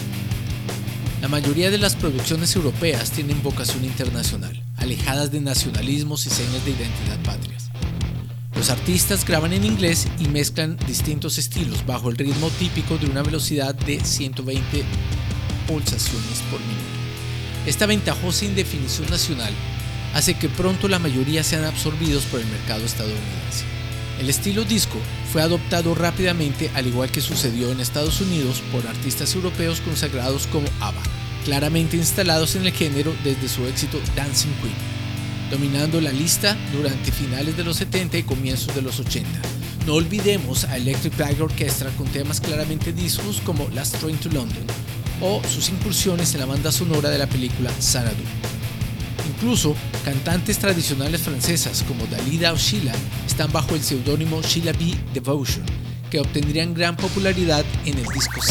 La 1.22 1.28
mayoría 1.28 1.72
de 1.72 1.78
las 1.78 1.96
producciones 1.96 2.56
europeas 2.56 3.12
tienen 3.12 3.42
vocación 3.42 3.84
internacional, 3.86 4.62
alejadas 4.78 5.32
de 5.32 5.42
nacionalismos 5.42 6.28
y 6.28 6.30
señas 6.30 6.64
de 6.64 6.72
identidad 6.72 7.20
patrias. 7.24 7.70
Los 8.56 8.70
artistas 8.70 9.26
graban 9.26 9.54
en 9.54 9.64
inglés 9.64 10.08
y 10.20 10.28
mezclan 10.30 10.78
distintos 10.88 11.38
estilos 11.38 11.86
bajo 11.86 12.10
el 12.10 12.18
ritmo 12.18 12.50
típico 12.52 12.98
de 12.98 13.08
una 13.08 13.24
velocidad 13.24 13.76
de 13.76 14.00
120 14.04 14.84
pulsaciones 15.68 16.42
por 16.50 16.60
minuto. 16.60 16.98
Esta 17.66 17.86
ventajosa 17.86 18.46
indefinición 18.46 19.10
nacional 19.10 19.54
hace 20.14 20.36
que 20.36 20.50
pronto 20.50 20.88
la 20.88 21.00
mayoría 21.00 21.44
sean 21.44 21.64
absorbidos 21.66 22.26
por 22.26 22.40
el 22.40 22.48
mercado 22.48 22.86
estadounidense. 22.86 23.66
El 24.20 24.30
estilo 24.30 24.64
disco 24.64 24.98
fue 25.32 25.42
adoptado 25.42 25.94
rápidamente 25.94 26.72
al 26.74 26.88
igual 26.88 27.12
que 27.12 27.22
sucedió 27.22 27.72
en 27.72 27.80
Estados 27.80 28.20
Unidos 28.20 28.64
por 28.72 28.88
artistas 28.88 29.36
europeos 29.36 29.80
consagrados 29.82 30.48
como 30.48 30.68
ABBA, 30.80 31.02
claramente 31.46 31.98
instalados 31.98 32.56
en 32.56 32.66
el 32.66 32.74
género 32.74 33.16
desde 33.24 33.48
su 33.48 33.66
éxito 33.68 34.00
Dancing 34.16 34.54
Queen, 34.62 34.74
dominando 35.52 36.02
la 36.02 36.12
lista 36.12 36.58
durante 36.74 37.12
finales 37.12 37.56
de 37.56 37.64
los 37.64 37.78
70 37.78 38.18
y 38.18 38.24
comienzos 38.24 38.74
de 38.74 38.82
los 38.82 39.00
80. 39.00 39.30
No 39.86 39.94
olvidemos 39.94 40.66
a 40.66 40.78
Electric 40.78 41.14
Flag 41.14 41.42
Orchestra 41.42 41.92
con 41.92 42.08
temas 42.08 42.42
claramente 42.42 42.92
discos 42.92 43.40
como 43.46 43.70
Last 43.70 43.98
Train 44.00 44.18
to 44.18 44.30
London 44.30 44.66
o 45.22 45.42
sus 45.48 45.70
incursiones 45.70 46.34
en 46.34 46.42
la 46.42 46.46
banda 46.46 46.72
sonora 46.72 47.10
de 47.10 47.18
la 47.20 47.28
película 47.28 47.72
Saradu. 47.80 48.24
Incluso 49.38 49.76
cantantes 50.04 50.58
tradicionales 50.58 51.22
francesas 51.22 51.84
como 51.88 52.08
Dalida 52.08 52.54
o 52.54 52.58
Sheila 52.58 52.92
están 53.28 53.52
bajo 53.52 53.76
el 53.76 53.84
seudónimo 53.84 54.42
Sheila 54.42 54.72
B. 54.72 54.96
Devotion, 55.14 55.64
que 56.10 56.20
obtendrían 56.20 56.74
gran 56.74 56.98
popularidad 56.98 57.64
en 57.86 58.00
el 58.00 58.06
disco 58.06 58.42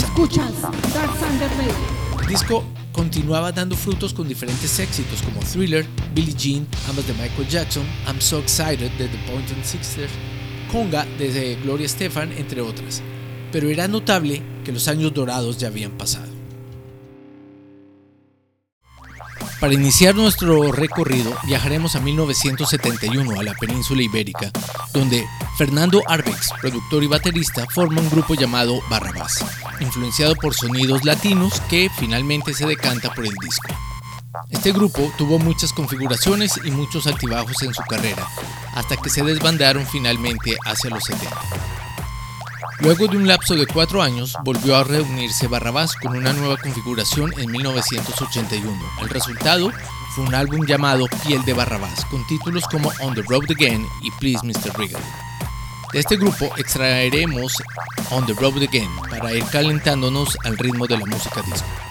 El 2.21 2.27
disco 2.29 2.65
continuaba 2.93 3.51
dando 3.51 3.75
frutos 3.75 4.15
con 4.15 4.29
diferentes 4.29 4.79
éxitos 4.79 5.23
como 5.23 5.41
Thriller, 5.41 5.85
Billie 6.15 6.37
Jean, 6.37 6.69
ambas 6.89 7.05
de 7.09 7.15
Michael 7.15 7.49
Jackson, 7.49 7.83
I'm 8.07 8.21
So 8.21 8.39
Excited 8.39 8.93
de 8.93 9.09
The 9.09 9.19
Point 9.29 9.51
and 9.51 9.65
Sixers, 9.65 10.13
Conga 10.71 11.05
de 11.19 11.59
Gloria 11.65 11.89
Stefan, 11.89 12.31
entre 12.31 12.61
otras. 12.61 13.03
Pero 13.51 13.71
era 13.71 13.89
notable 13.89 14.41
que 14.65 14.71
los 14.71 14.87
años 14.87 15.13
dorados 15.13 15.59
ya 15.59 15.67
habían 15.67 15.99
pasado. 15.99 16.36
Para 19.61 19.73
iniciar 19.73 20.15
nuestro 20.15 20.71
recorrido 20.71 21.35
viajaremos 21.45 21.97
a 21.97 22.01
1971 22.01 23.41
a 23.41 23.43
la 23.43 23.55
península 23.55 24.03
ibérica, 24.03 24.51
donde 24.93 25.27
Fernando 25.57 26.03
Arbex, 26.07 26.51
productor 26.61 27.03
y 27.03 27.07
baterista, 27.07 27.67
forma 27.71 28.03
un 28.03 28.11
grupo 28.11 28.35
llamado 28.35 28.81
Barrabás, 28.91 29.45
influenciado 29.81 30.37
por 30.37 30.55
sonidos 30.55 31.05
latinos 31.05 31.61
que 31.71 31.91
finalmente 31.99 32.53
se 32.53 32.67
decanta 32.67 33.15
por 33.15 33.25
el 33.25 33.35
disco. 33.35 33.75
Este 34.51 34.73
grupo 34.73 35.11
tuvo 35.17 35.39
muchas 35.39 35.73
configuraciones 35.73 36.61
y 36.63 36.71
muchos 36.71 37.07
altibajos 37.07 37.63
en 37.63 37.73
su 37.73 37.83
carrera, 37.83 38.29
hasta 38.75 38.97
que 38.99 39.09
se 39.09 39.25
desbandaron 39.25 39.87
finalmente 39.87 40.57
hacia 40.67 40.91
los 40.91 41.05
70. 41.05 41.31
Luego 42.81 43.09
de 43.09 43.17
un 43.17 43.27
lapso 43.27 43.55
de 43.55 43.67
cuatro 43.67 44.03
años, 44.03 44.37
volvió 44.45 44.77
a 44.77 44.85
reunirse 44.85 45.49
Barrabás 45.49 45.95
con 45.97 46.17
una 46.17 46.33
nueva 46.33 46.57
configuración 46.59 47.33
en 47.39 47.51
1981. 47.51 48.73
El 49.01 49.09
resultado 49.09 49.71
fue 50.15 50.25
un 50.25 50.35
álbum 50.35 50.67
llamado 50.67 51.07
Piel 51.25 51.43
de 51.45 51.55
Barrabás, 51.55 52.05
con 52.07 52.27
títulos 52.27 52.65
como 52.67 52.93
On 53.01 53.15
the 53.15 53.23
Road 53.23 53.51
Again 53.51 53.87
y 54.03 54.11
Please 54.13 54.47
Mr. 54.47 54.79
Regal. 54.79 55.03
De 55.93 56.01
este 56.01 56.17
grupo 56.17 56.53
extraeremos 56.59 57.55
On 58.11 58.27
the 58.27 58.35
Road 58.35 58.63
Again 58.63 58.91
para 59.09 59.33
ir 59.33 59.45
calentándonos 59.47 60.37
al 60.45 60.59
ritmo 60.59 60.87
de 60.87 60.99
la 60.99 61.07
música 61.07 61.41
disco. 61.43 61.86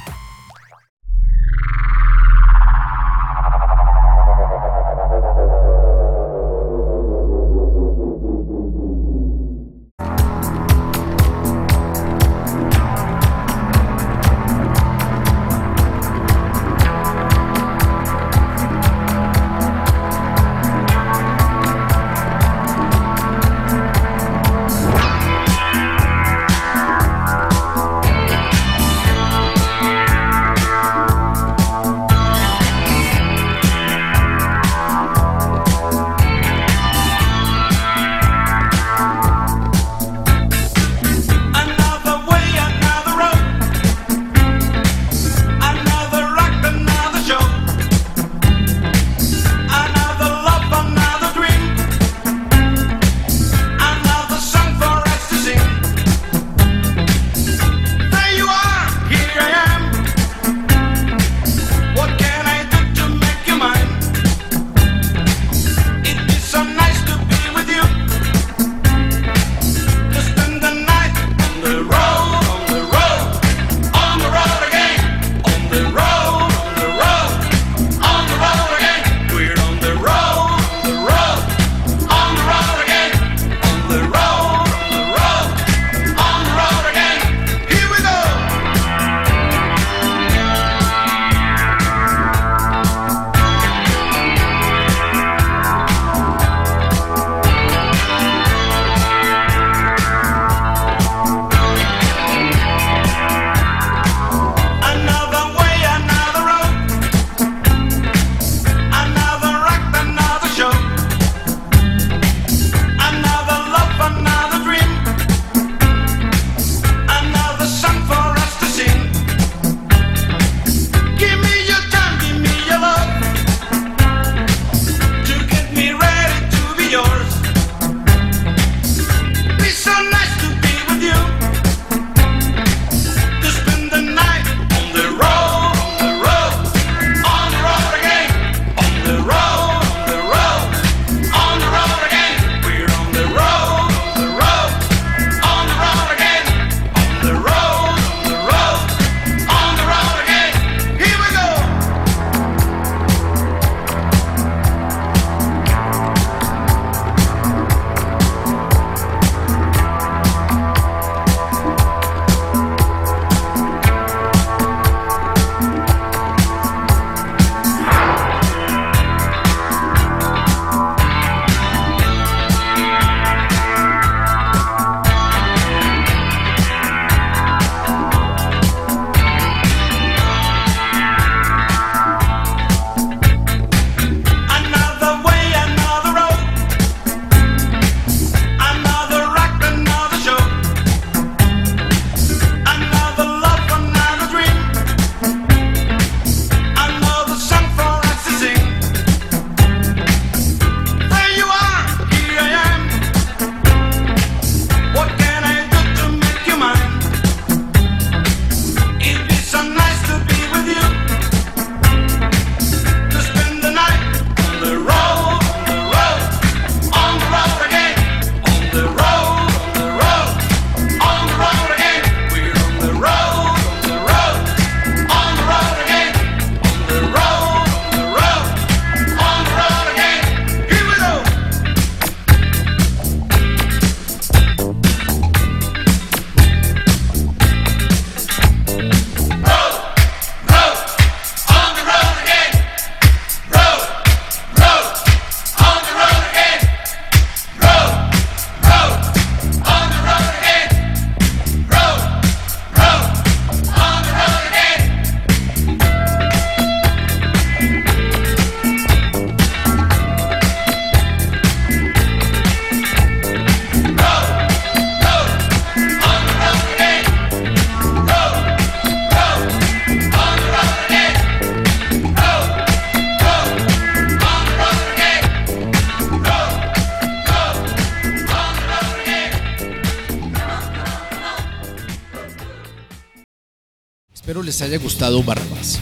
Gustado 284.77 285.24
Barrabás. 285.24 285.79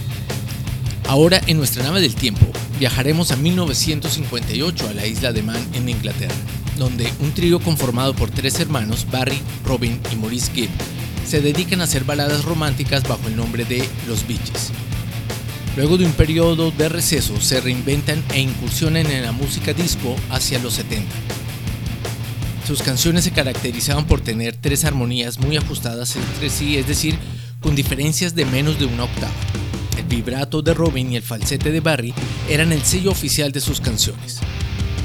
Ahora, 1.08 1.42
en 1.48 1.58
nuestra 1.58 1.84
nave 1.84 2.02
del 2.02 2.16
tiempo, 2.16 2.46
viajaremos 2.80 3.32
a 3.32 3.36
1958 3.36 4.90
a 4.90 4.94
la 4.94 5.06
isla 5.06 5.32
de 5.32 5.44
Man 5.44 5.62
en 5.74 5.90
Inglaterra, 5.90 6.34
donde 6.78 7.12
un 7.20 7.34
trío 7.34 7.60
conformado 7.60 8.16
por 8.16 8.32
tres 8.32 8.60
hermanos, 8.60 9.06
Barry, 9.12 9.40
Robin 9.66 10.00
y 10.12 10.16
Maurice 10.16 10.52
Gibb, 10.54 10.70
se 11.28 11.42
dedican 11.42 11.82
a 11.82 11.86
hacer 11.86 12.04
baladas 12.04 12.46
románticas 12.46 13.04
bajo 13.08 13.28
el 13.28 13.36
nombre 13.36 13.66
de 13.66 13.88
Los 14.08 14.28
Beaches. 14.28 14.72
Luego 15.76 15.98
de 15.98 16.06
un 16.06 16.14
periodo 16.14 16.72
de 16.72 16.88
receso, 16.88 17.40
se 17.42 17.60
reinventan 17.60 18.24
e 18.34 18.40
incursionan 18.40 19.08
en 19.08 19.24
la 19.24 19.32
música 19.32 19.74
disco 19.74 20.16
hacia 20.30 20.60
los 20.60 20.74
70. 20.74 21.10
Sus 22.68 22.82
canciones 22.82 23.26
se 23.26 23.32
caracterizaban 23.32 24.06
por 24.06 24.22
tener 24.22 24.56
tres 24.56 24.86
armonías 24.86 25.40
muy 25.40 25.58
ajustadas 25.58 26.16
entre 26.16 26.50
sí, 26.50 26.78
es 26.78 26.88
decir, 26.88 27.18
con 27.64 27.76
diferencias 27.76 28.36
de 28.36 28.46
menos 28.46 28.78
de 28.78 28.86
una 28.86 29.06
octava. 29.06 29.34
El 29.98 30.04
vibrato 30.04 30.62
de 30.62 30.74
Robin 30.74 31.12
y 31.12 31.16
el 31.16 31.24
falsete 31.24 31.72
de 31.72 31.80
Barry 31.80 32.14
eran 32.50 32.72
el 32.72 32.84
sello 32.84 33.10
oficial 33.10 33.52
de 33.52 33.62
sus 33.62 33.82
canciones. 33.82 34.40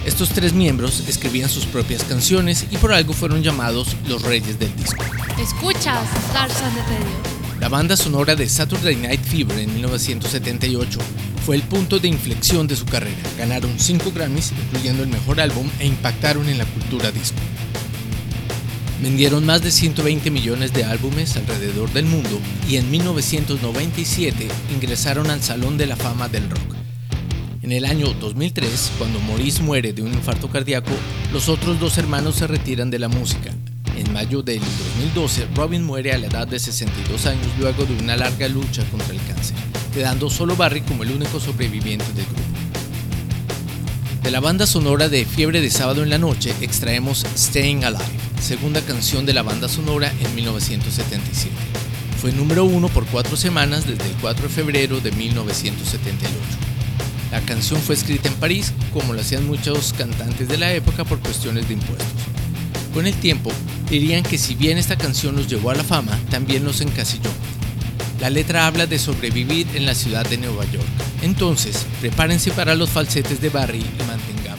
Estos 0.04 0.30
tres 0.30 0.52
miembros 0.52 1.04
escribían 1.08 1.48
sus 1.48 1.66
propias 1.66 2.02
canciones 2.04 2.66
y 2.70 2.76
por 2.76 2.92
algo 2.92 3.12
fueron 3.12 3.42
llamados 3.42 3.96
los 4.08 4.22
reyes 4.22 4.58
del 4.58 4.74
disco. 4.76 5.04
Escuchas 5.40 6.04
Radio. 6.34 7.38
La 7.60 7.68
banda 7.68 7.96
sonora 7.96 8.34
de 8.34 8.48
Saturday 8.48 8.96
Night 8.96 9.22
Fever 9.22 9.58
en 9.58 9.72
1978 9.74 10.98
fue 11.44 11.56
el 11.56 11.62
punto 11.62 11.98
de 11.98 12.08
inflexión 12.08 12.66
de 12.66 12.76
su 12.76 12.84
carrera. 12.84 13.16
Ganaron 13.36 13.78
5 13.78 14.12
Grammys, 14.12 14.52
incluyendo 14.52 15.02
el 15.02 15.08
mejor 15.08 15.40
álbum, 15.40 15.68
e 15.78 15.86
impactaron 15.86 16.48
en 16.48 16.58
la 16.58 16.64
cultura 16.66 17.10
disco. 17.10 17.38
Vendieron 19.00 19.46
más 19.46 19.62
de 19.62 19.70
120 19.70 20.30
millones 20.32 20.72
de 20.72 20.82
álbumes 20.82 21.36
alrededor 21.36 21.92
del 21.92 22.04
mundo 22.04 22.40
y 22.68 22.76
en 22.76 22.90
1997 22.90 24.48
ingresaron 24.74 25.30
al 25.30 25.40
Salón 25.40 25.78
de 25.78 25.86
la 25.86 25.94
Fama 25.94 26.28
del 26.28 26.50
Rock. 26.50 26.74
En 27.62 27.70
el 27.70 27.84
año 27.84 28.12
2003, 28.14 28.92
cuando 28.98 29.20
Maurice 29.20 29.62
muere 29.62 29.92
de 29.92 30.02
un 30.02 30.12
infarto 30.12 30.48
cardíaco, 30.48 30.90
los 31.32 31.48
otros 31.48 31.78
dos 31.78 31.96
hermanos 31.98 32.36
se 32.36 32.48
retiran 32.48 32.90
de 32.90 32.98
la 32.98 33.08
música. 33.08 33.52
En 33.96 34.12
mayo 34.12 34.42
del 34.42 34.60
2012, 34.60 35.46
Robin 35.54 35.84
muere 35.84 36.12
a 36.12 36.18
la 36.18 36.26
edad 36.26 36.48
de 36.48 36.58
62 36.58 37.26
años 37.26 37.46
luego 37.58 37.84
de 37.84 37.94
una 38.02 38.16
larga 38.16 38.48
lucha 38.48 38.84
contra 38.90 39.14
el 39.14 39.20
cáncer, 39.28 39.56
quedando 39.94 40.28
solo 40.28 40.56
Barry 40.56 40.80
como 40.80 41.04
el 41.04 41.12
único 41.12 41.38
sobreviviente 41.38 42.12
del 42.14 42.24
grupo. 42.26 42.67
De 44.22 44.30
la 44.32 44.40
banda 44.40 44.66
sonora 44.66 45.08
de 45.08 45.24
Fiebre 45.24 45.60
de 45.60 45.70
Sábado 45.70 46.02
en 46.02 46.10
la 46.10 46.18
Noche 46.18 46.52
extraemos 46.60 47.24
Staying 47.36 47.84
Alive, 47.84 48.04
segunda 48.40 48.82
canción 48.82 49.24
de 49.24 49.32
la 49.32 49.42
banda 49.42 49.68
sonora 49.68 50.12
en 50.20 50.34
1977. 50.34 51.54
Fue 52.20 52.32
número 52.32 52.64
uno 52.64 52.88
por 52.88 53.06
cuatro 53.06 53.36
semanas 53.36 53.86
desde 53.86 54.04
el 54.04 54.16
4 54.20 54.48
de 54.48 54.54
febrero 54.54 55.00
de 55.00 55.12
1978. 55.12 56.34
La 57.30 57.40
canción 57.42 57.80
fue 57.80 57.94
escrita 57.94 58.28
en 58.28 58.34
París, 58.34 58.72
como 58.92 59.14
lo 59.14 59.20
hacían 59.20 59.46
muchos 59.46 59.92
cantantes 59.92 60.48
de 60.48 60.58
la 60.58 60.72
época 60.72 61.04
por 61.04 61.20
cuestiones 61.20 61.68
de 61.68 61.74
impuestos. 61.74 62.06
Con 62.92 63.06
el 63.06 63.14
tiempo, 63.14 63.50
dirían 63.88 64.24
que 64.24 64.36
si 64.36 64.56
bien 64.56 64.78
esta 64.78 64.98
canción 64.98 65.36
los 65.36 65.46
llevó 65.46 65.70
a 65.70 65.74
la 65.74 65.84
fama, 65.84 66.18
también 66.28 66.64
los 66.64 66.80
encasilló. 66.80 67.30
La 68.20 68.30
letra 68.30 68.66
habla 68.66 68.86
de 68.86 68.98
sobrevivir 68.98 69.66
en 69.74 69.86
la 69.86 69.94
ciudad 69.94 70.28
de 70.28 70.38
Nueva 70.38 70.64
York. 70.72 70.86
Entonces, 71.22 71.86
prepárense 72.00 72.50
para 72.50 72.74
los 72.74 72.90
falsetes 72.90 73.40
de 73.40 73.48
Barry 73.48 73.78
y 73.78 74.02
mantengamos. 74.06 74.57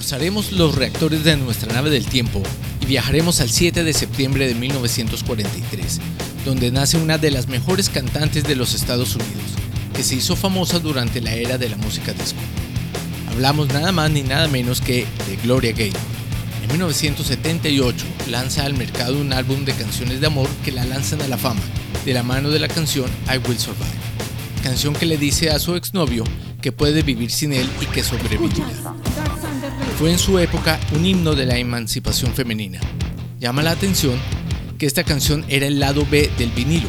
Forzaremos 0.00 0.52
los 0.52 0.76
reactores 0.76 1.24
de 1.24 1.36
nuestra 1.36 1.74
nave 1.74 1.90
del 1.90 2.06
tiempo 2.06 2.42
y 2.80 2.86
viajaremos 2.86 3.42
al 3.42 3.50
7 3.50 3.84
de 3.84 3.92
septiembre 3.92 4.48
de 4.48 4.54
1943, 4.54 6.00
donde 6.46 6.70
nace 6.70 6.96
una 6.96 7.18
de 7.18 7.30
las 7.30 7.48
mejores 7.48 7.90
cantantes 7.90 8.44
de 8.44 8.56
los 8.56 8.72
Estados 8.72 9.14
Unidos, 9.14 9.44
que 9.92 10.02
se 10.02 10.14
hizo 10.14 10.36
famosa 10.36 10.78
durante 10.78 11.20
la 11.20 11.34
era 11.34 11.58
de 11.58 11.68
la 11.68 11.76
música 11.76 12.14
disco. 12.14 12.38
Hablamos 13.30 13.68
nada 13.68 13.92
más 13.92 14.10
ni 14.10 14.22
nada 14.22 14.48
menos 14.48 14.80
que 14.80 15.04
de 15.28 15.36
Gloria 15.42 15.72
Gaynor. 15.72 16.00
En 16.62 16.70
1978 16.70 18.06
lanza 18.30 18.64
al 18.64 18.72
mercado 18.72 19.20
un 19.20 19.34
álbum 19.34 19.66
de 19.66 19.74
canciones 19.74 20.22
de 20.22 20.28
amor 20.28 20.48
que 20.64 20.72
la 20.72 20.86
lanzan 20.86 21.20
a 21.20 21.28
la 21.28 21.36
fama, 21.36 21.60
de 22.06 22.14
la 22.14 22.22
mano 22.22 22.48
de 22.48 22.58
la 22.58 22.68
canción 22.68 23.10
I 23.26 23.36
Will 23.46 23.58
Survive, 23.58 23.84
canción 24.62 24.94
que 24.94 25.04
le 25.04 25.18
dice 25.18 25.50
a 25.50 25.58
su 25.58 25.76
exnovio 25.76 26.24
que 26.62 26.72
puede 26.72 27.02
vivir 27.02 27.30
sin 27.30 27.52
él 27.52 27.68
y 27.82 27.84
que 27.84 28.02
sobrevivirá. 28.02 28.64
Fue 30.00 30.10
en 30.10 30.18
su 30.18 30.38
época 30.38 30.80
un 30.94 31.04
himno 31.04 31.34
de 31.34 31.44
la 31.44 31.58
emancipación 31.58 32.32
femenina. 32.32 32.80
Llama 33.38 33.62
la 33.62 33.72
atención 33.72 34.18
que 34.78 34.86
esta 34.86 35.04
canción 35.04 35.44
era 35.50 35.66
el 35.66 35.78
lado 35.78 36.06
B 36.10 36.30
del 36.38 36.48
vinilo. 36.52 36.88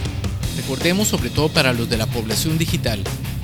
Recordemos 0.55 1.09
sobre 1.09 1.29
todo 1.29 1.49
para 1.49 1.73
los 1.73 1.89
de 1.89 1.97
la 1.97 2.05
población 2.05 2.57
digital 2.57 3.03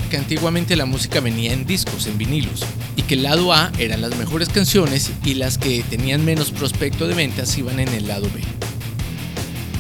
que 0.10 0.16
antiguamente 0.16 0.78
la 0.78 0.86
música 0.86 1.20
venía 1.20 1.52
en 1.52 1.66
discos, 1.66 2.08
en 2.08 2.18
vinilos, 2.18 2.64
y 2.96 3.02
que 3.02 3.16
el 3.16 3.24
lado 3.24 3.52
A 3.52 3.74
eran 3.78 4.00
las 4.00 4.16
mejores 4.16 4.48
canciones 4.48 5.12
y 5.26 5.34
las 5.34 5.58
que 5.58 5.84
tenían 5.84 6.24
menos 6.24 6.52
prospecto 6.52 7.06
de 7.06 7.16
ventas 7.16 7.58
iban 7.58 7.82
en 7.82 7.90
el 7.90 8.08
lado 8.08 8.30
B. 8.34 8.40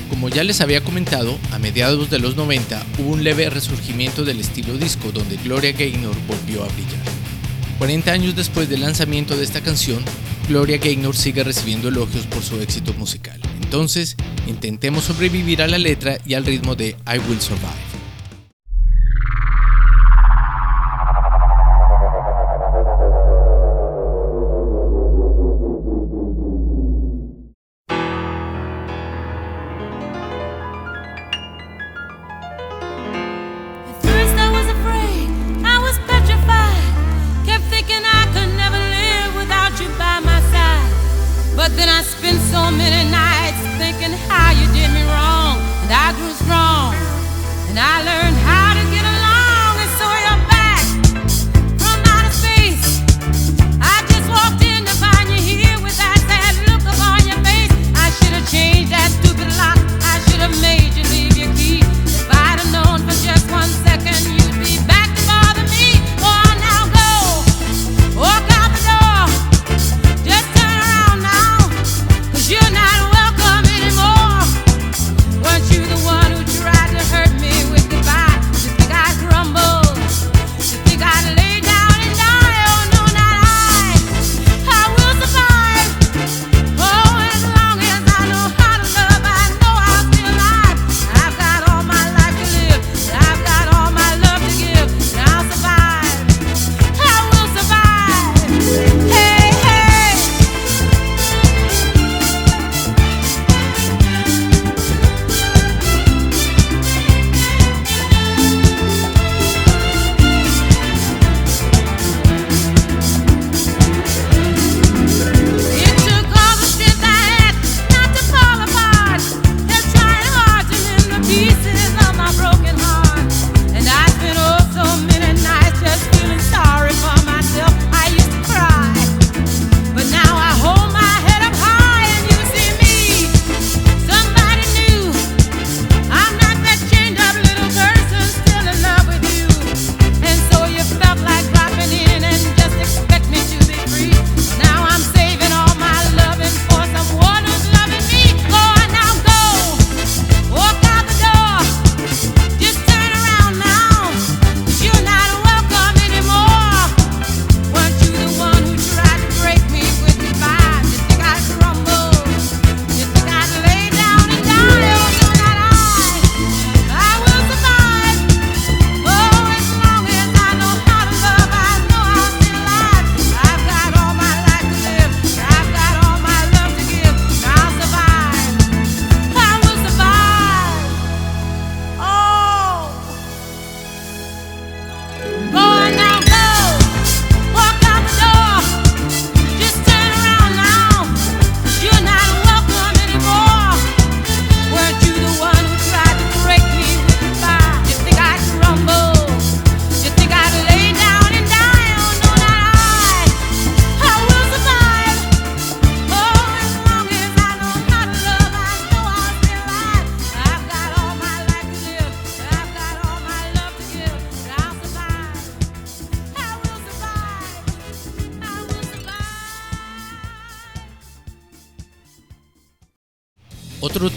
Como 0.09 0.27
ya 0.27 0.43
les 0.43 0.59
había 0.59 0.83
comentado, 0.83 1.37
a 1.53 1.59
mediados 1.59 2.09
de 2.09 2.19
los 2.19 2.35
90 2.35 2.85
hubo 2.99 3.11
un 3.11 3.23
leve 3.23 3.49
resurgimiento 3.49 4.25
del 4.25 4.41
estilo 4.41 4.77
disco 4.77 5.13
donde 5.13 5.37
Gloria 5.37 5.71
Gaynor 5.71 6.17
volvió 6.27 6.65
a 6.65 6.67
brillar. 6.67 7.36
40 7.77 8.11
años 8.11 8.35
después 8.35 8.69
del 8.69 8.81
lanzamiento 8.81 9.37
de 9.37 9.43
esta 9.43 9.61
canción, 9.61 10.03
Gloria 10.47 10.77
Gaynor 10.77 11.15
sigue 11.15 11.43
recibiendo 11.43 11.89
elogios 11.89 12.25
por 12.25 12.41
su 12.41 12.59
éxito 12.59 12.93
musical. 12.93 13.39
Entonces, 13.61 14.15
intentemos 14.47 15.03
sobrevivir 15.03 15.61
a 15.61 15.67
la 15.67 15.77
letra 15.77 16.17
y 16.25 16.33
al 16.33 16.45
ritmo 16.45 16.75
de 16.75 16.95
I 17.05 17.19
Will 17.27 17.41
Survive. 17.41 17.86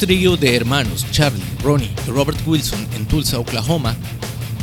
trío 0.01 0.39
de 0.39 0.57
hermanos, 0.57 1.05
Charlie, 1.11 1.43
Ronnie 1.63 1.91
y 2.07 2.11
Robert 2.11 2.39
Wilson, 2.47 2.87
en 2.97 3.05
Tulsa, 3.05 3.39
Oklahoma, 3.39 3.95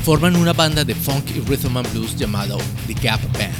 forman 0.04 0.36
una 0.36 0.52
banda 0.52 0.84
de 0.84 0.95
funk 0.95 1.26
y 1.30 1.41
rhythm 1.41 1.78
and 1.78 1.91
blues 1.91 2.17
llamada 2.17 2.58
The 2.88 2.95
Gap 2.95 3.21
Band. 3.34 3.54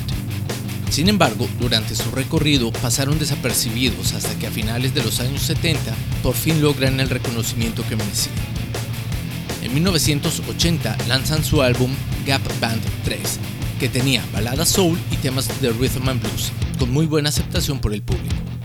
Sin 0.90 1.08
embargo, 1.08 1.48
durante 1.60 1.94
su 1.94 2.10
recorrido 2.10 2.72
pasaron 2.72 3.20
desapercibidos 3.20 4.13
hasta 4.13 4.34
que 4.40 4.48
a 4.48 4.52
finales 4.52 4.96
de 4.96 5.04
los 5.04 5.20
años 5.20 5.44
70 5.44 5.94
por 6.24 6.34
fin 6.34 6.63
logran 6.63 7.00
el 7.00 7.12
reconocimiento 7.12 7.88
que 7.88 7.96
merecían. 7.96 8.34
En 9.62 9.72
1980 9.76 10.98
lanzan 11.08 11.44
su 11.44 11.62
álbum 11.62 11.92
Gap 12.26 12.42
Band 12.60 12.82
3, 13.04 13.20
que 13.80 13.88
tenía 13.88 14.26
baladas 14.34 14.70
soul 14.70 14.98
y 15.12 15.18
temas 15.18 15.62
de 15.62 15.70
rhythm 15.70 16.10
and 16.10 16.22
blues, 16.22 16.52
con 16.80 16.92
muy 16.92 17.06
buena 17.06 17.30
aceptación 17.30 17.78
por 17.78 17.94
el 17.94 18.02
público. 18.02 18.57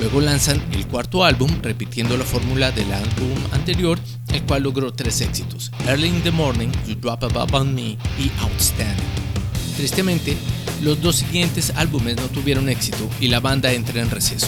Luego 0.00 0.22
lanzan 0.22 0.62
el 0.72 0.86
cuarto 0.86 1.24
álbum, 1.24 1.50
repitiendo 1.62 2.16
la 2.16 2.24
fórmula 2.24 2.72
del 2.72 2.90
álbum 2.90 3.34
anterior, 3.52 3.98
el 4.32 4.42
cual 4.44 4.62
logró 4.62 4.94
tres 4.94 5.20
éxitos, 5.20 5.70
Early 5.86 6.08
in 6.08 6.22
the 6.22 6.30
Morning, 6.30 6.68
You 6.88 6.94
Drop 6.94 7.22
a 7.22 7.26
Above 7.26 7.52
on 7.52 7.74
Me 7.74 7.98
y 8.18 8.30
Outstanding. 8.40 9.04
Tristemente, 9.76 10.38
los 10.82 11.02
dos 11.02 11.16
siguientes 11.16 11.74
álbumes 11.76 12.16
no 12.16 12.28
tuvieron 12.28 12.70
éxito 12.70 13.10
y 13.20 13.28
la 13.28 13.40
banda 13.40 13.72
entra 13.74 14.00
en 14.00 14.10
receso. 14.10 14.46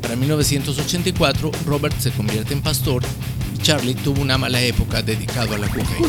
Para 0.00 0.14
1984, 0.14 1.50
Robert 1.66 1.98
se 1.98 2.12
convierte 2.12 2.54
en 2.54 2.62
pastor 2.62 3.02
y 3.56 3.58
Charlie 3.58 3.94
tuvo 3.94 4.22
una 4.22 4.38
mala 4.38 4.60
época 4.62 5.02
dedicado 5.02 5.56
a 5.56 5.58
la 5.58 5.66
cocaína. 5.66 6.08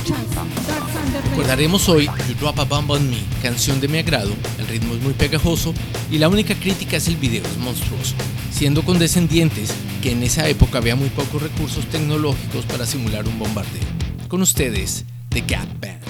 Recordaremos 1.32 1.90
hoy 1.90 2.06
You 2.06 2.36
Drop 2.40 2.60
a 2.60 2.66
Bomb 2.66 2.92
on 2.92 3.10
Me, 3.10 3.18
canción 3.42 3.82
de 3.82 3.88
mi 3.88 3.98
agrado, 3.98 4.36
el 4.60 4.68
ritmo 4.68 4.94
es 4.94 5.02
muy 5.02 5.14
pegajoso 5.14 5.74
y 6.12 6.20
la 6.20 6.30
única 6.30 6.54
crítica 6.54 6.98
es 6.98 7.08
el 7.08 7.18
video 7.18 7.44
es 7.44 7.58
monstruoso 7.58 8.14
siendo 8.58 8.82
condescendientes 8.82 9.72
que 10.02 10.14
en 10.14 10.24
esa 10.24 10.50
época 10.50 10.80
había 10.80 10.96
muy 10.96 11.10
pocos 11.10 11.44
recursos 11.44 11.86
tecnológicos 11.86 12.66
para 12.66 12.88
simular 12.88 13.28
un 13.28 13.38
bombardeo. 13.38 13.84
Con 14.28 14.42
ustedes, 14.42 15.06
The 15.30 15.42
Gap 15.42 15.68
Band. 15.80 16.07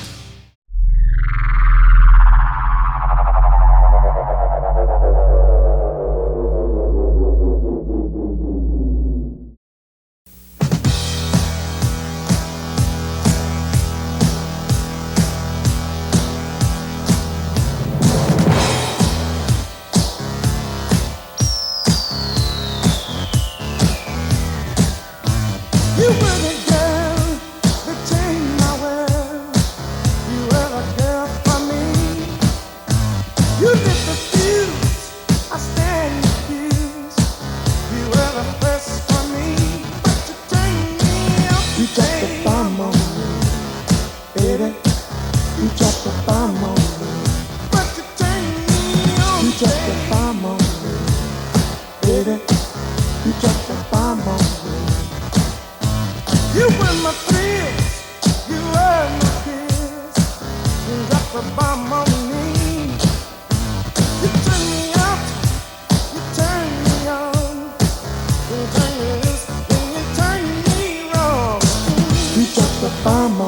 fama. 73.07 73.46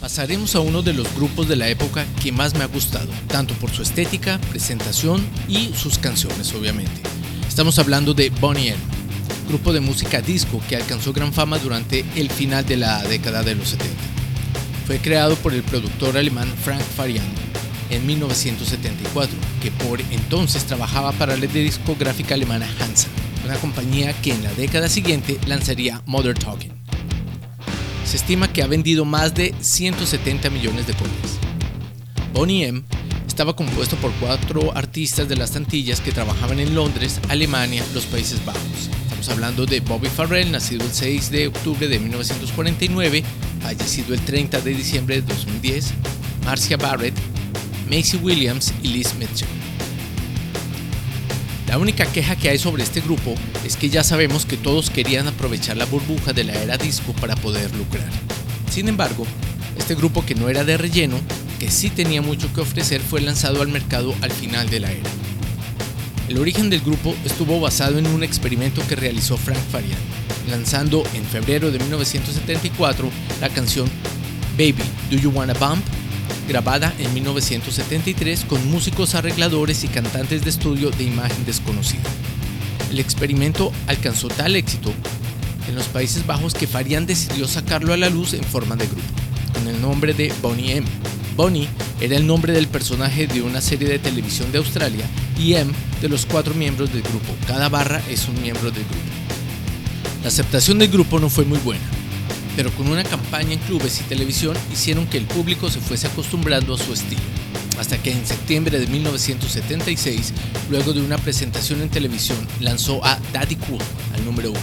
Pasaremos 0.00 0.54
a 0.56 0.60
uno 0.60 0.82
de 0.82 0.92
los 0.92 1.14
grupos 1.14 1.48
de 1.48 1.56
la 1.56 1.68
época 1.68 2.04
que 2.22 2.32
más 2.32 2.54
me 2.54 2.64
ha 2.64 2.66
gustado, 2.66 3.08
tanto 3.28 3.54
por 3.54 3.70
su 3.70 3.80
estética, 3.80 4.38
presentación 4.50 5.26
y 5.48 5.72
sus 5.74 5.96
canciones, 5.98 6.52
obviamente. 6.52 7.00
Estamos 7.48 7.78
hablando 7.78 8.12
de 8.12 8.28
Bonnie 8.28 8.70
M 8.70 9.01
grupo 9.52 9.74
de 9.74 9.80
música 9.80 10.22
disco 10.22 10.62
que 10.66 10.76
alcanzó 10.76 11.12
gran 11.12 11.30
fama 11.30 11.58
durante 11.58 12.06
el 12.16 12.30
final 12.30 12.64
de 12.64 12.78
la 12.78 13.02
década 13.02 13.42
de 13.42 13.54
los 13.54 13.68
70. 13.68 13.94
Fue 14.86 14.98
creado 14.98 15.36
por 15.36 15.52
el 15.52 15.62
productor 15.62 16.16
alemán 16.16 16.50
Frank 16.64 16.80
Farian 16.80 17.26
en 17.90 18.06
1974, 18.06 19.36
que 19.60 19.70
por 19.70 20.00
entonces 20.00 20.64
trabajaba 20.64 21.12
para 21.12 21.36
la 21.36 21.46
discográfica 21.46 22.34
alemana 22.34 22.66
Hansa, 22.80 23.08
una 23.44 23.56
compañía 23.56 24.14
que 24.22 24.32
en 24.32 24.42
la 24.42 24.54
década 24.54 24.88
siguiente 24.88 25.38
lanzaría 25.46 26.00
Mother 26.06 26.38
Talking. 26.38 26.72
Se 28.06 28.16
estima 28.16 28.50
que 28.50 28.62
ha 28.62 28.66
vendido 28.66 29.04
más 29.04 29.34
de 29.34 29.54
170 29.60 30.48
millones 30.48 30.86
de 30.86 30.94
copias. 30.94 31.38
Bonnie 32.32 32.64
M 32.68 32.84
estaba 33.28 33.54
compuesto 33.54 33.96
por 33.96 34.12
cuatro 34.12 34.74
artistas 34.74 35.28
de 35.28 35.36
las 35.36 35.54
Antillas 35.56 36.00
que 36.00 36.10
trabajaban 36.10 36.58
en 36.58 36.74
Londres, 36.74 37.20
Alemania, 37.28 37.84
los 37.92 38.06
Países 38.06 38.42
Bajos. 38.46 38.88
Estamos 39.22 39.38
hablando 39.38 39.66
de 39.66 39.78
Bobby 39.78 40.08
Farrell, 40.08 40.50
nacido 40.50 40.84
el 40.84 40.90
6 40.90 41.30
de 41.30 41.46
octubre 41.46 41.86
de 41.86 42.00
1949, 42.00 43.22
fallecido 43.62 44.14
el 44.14 44.20
30 44.20 44.60
de 44.62 44.74
diciembre 44.74 45.20
de 45.20 45.22
2010, 45.22 45.92
Marcia 46.44 46.76
Barrett, 46.76 47.14
Macy 47.88 48.16
Williams 48.16 48.74
y 48.82 48.88
Liz 48.88 49.14
Mitchell. 49.14 49.46
La 51.68 51.78
única 51.78 52.04
queja 52.04 52.34
que 52.34 52.48
hay 52.48 52.58
sobre 52.58 52.82
este 52.82 53.00
grupo 53.00 53.36
es 53.64 53.76
que 53.76 53.90
ya 53.90 54.02
sabemos 54.02 54.44
que 54.44 54.56
todos 54.56 54.90
querían 54.90 55.28
aprovechar 55.28 55.76
la 55.76 55.84
burbuja 55.84 56.32
de 56.32 56.42
la 56.42 56.54
era 56.54 56.76
disco 56.76 57.12
para 57.12 57.36
poder 57.36 57.72
lucrar. 57.76 58.10
Sin 58.72 58.88
embargo, 58.88 59.24
este 59.78 59.94
grupo 59.94 60.26
que 60.26 60.34
no 60.34 60.48
era 60.48 60.64
de 60.64 60.76
relleno, 60.76 61.20
que 61.60 61.70
sí 61.70 61.90
tenía 61.90 62.22
mucho 62.22 62.52
que 62.52 62.62
ofrecer, 62.62 63.00
fue 63.00 63.20
lanzado 63.20 63.62
al 63.62 63.68
mercado 63.68 64.16
al 64.20 64.32
final 64.32 64.68
de 64.68 64.80
la 64.80 64.90
era. 64.90 65.10
El 66.32 66.38
origen 66.38 66.70
del 66.70 66.80
grupo 66.80 67.14
estuvo 67.26 67.60
basado 67.60 67.98
en 67.98 68.06
un 68.06 68.22
experimento 68.22 68.80
que 68.88 68.96
realizó 68.96 69.36
Frank 69.36 69.60
Farian, 69.70 69.98
lanzando 70.48 71.04
en 71.12 71.26
febrero 71.26 71.70
de 71.70 71.78
1974 71.78 73.10
la 73.42 73.50
canción 73.50 73.86
Baby, 74.52 74.82
Do 75.10 75.18
You 75.18 75.30
Wanna 75.30 75.52
Bump 75.52 75.84
grabada 76.48 76.94
en 76.98 77.12
1973 77.12 78.46
con 78.46 78.66
músicos 78.70 79.14
arregladores 79.14 79.84
y 79.84 79.88
cantantes 79.88 80.42
de 80.42 80.48
estudio 80.48 80.90
de 80.90 81.04
imagen 81.04 81.44
desconocida. 81.44 82.08
El 82.90 82.98
experimento 82.98 83.70
alcanzó 83.86 84.28
tal 84.28 84.56
éxito 84.56 84.90
en 85.68 85.74
los 85.74 85.84
Países 85.88 86.26
Bajos 86.26 86.54
que 86.54 86.66
Farian 86.66 87.04
decidió 87.04 87.46
sacarlo 87.46 87.92
a 87.92 87.98
la 87.98 88.08
luz 88.08 88.32
en 88.32 88.42
forma 88.42 88.74
de 88.74 88.86
grupo, 88.86 89.02
con 89.52 89.68
el 89.68 89.78
nombre 89.82 90.14
de 90.14 90.32
Bonnie 90.40 90.78
M. 90.78 90.86
Bonnie 91.36 91.68
era 92.00 92.16
el 92.16 92.26
nombre 92.26 92.52
del 92.52 92.68
personaje 92.68 93.26
de 93.26 93.42
una 93.42 93.60
serie 93.60 93.88
de 93.88 93.98
televisión 93.98 94.52
de 94.52 94.58
Australia 94.58 95.04
y 95.38 95.54
M 95.54 95.72
de 96.00 96.08
los 96.08 96.26
cuatro 96.26 96.54
miembros 96.54 96.92
del 96.92 97.02
grupo. 97.02 97.34
Cada 97.46 97.68
barra 97.68 98.02
es 98.10 98.28
un 98.28 98.40
miembro 98.42 98.70
del 98.70 98.84
grupo. 98.84 98.98
La 100.22 100.28
aceptación 100.28 100.78
del 100.78 100.90
grupo 100.90 101.18
no 101.18 101.28
fue 101.28 101.44
muy 101.44 101.58
buena 101.58 101.82
pero 102.56 102.70
con 102.72 102.88
una 102.88 103.04
campaña 103.04 103.52
en 103.52 103.58
clubes 103.60 104.00
y 104.00 104.04
televisión 104.04 104.56
hicieron 104.72 105.06
que 105.06 105.18
el 105.18 105.24
público 105.24 105.70
se 105.70 105.80
fuese 105.80 106.06
acostumbrando 106.06 106.74
a 106.74 106.78
su 106.78 106.92
estilo. 106.92 107.20
Hasta 107.78 107.98
que 107.98 108.12
en 108.12 108.26
septiembre 108.26 108.78
de 108.78 108.86
1976, 108.86 110.32
luego 110.70 110.92
de 110.92 111.00
una 111.00 111.18
presentación 111.18 111.80
en 111.80 111.88
televisión, 111.88 112.38
lanzó 112.60 113.04
a 113.04 113.18
Daddy 113.32 113.56
Cool 113.56 113.80
al 114.14 114.24
número 114.24 114.50
uno. 114.50 114.60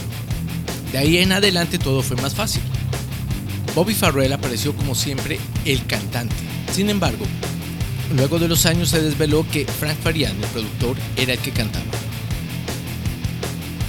De 0.92 0.98
ahí 0.98 1.18
en 1.18 1.32
adelante 1.32 1.78
todo 1.78 2.02
fue 2.02 2.16
más 2.16 2.34
fácil. 2.34 2.62
Bobby 3.74 3.94
Farrell 3.94 4.32
apareció 4.32 4.74
como 4.74 4.94
siempre 4.94 5.38
el 5.64 5.86
cantante. 5.86 6.34
Sin 6.72 6.90
embargo, 6.90 7.24
luego 8.16 8.38
de 8.38 8.48
los 8.48 8.66
años 8.66 8.88
se 8.88 9.00
desveló 9.00 9.46
que 9.48 9.64
Frank 9.64 9.96
Farian, 10.02 10.36
el 10.36 10.48
productor, 10.48 10.96
era 11.16 11.34
el 11.34 11.38
que 11.38 11.52
cantaba. 11.52 11.84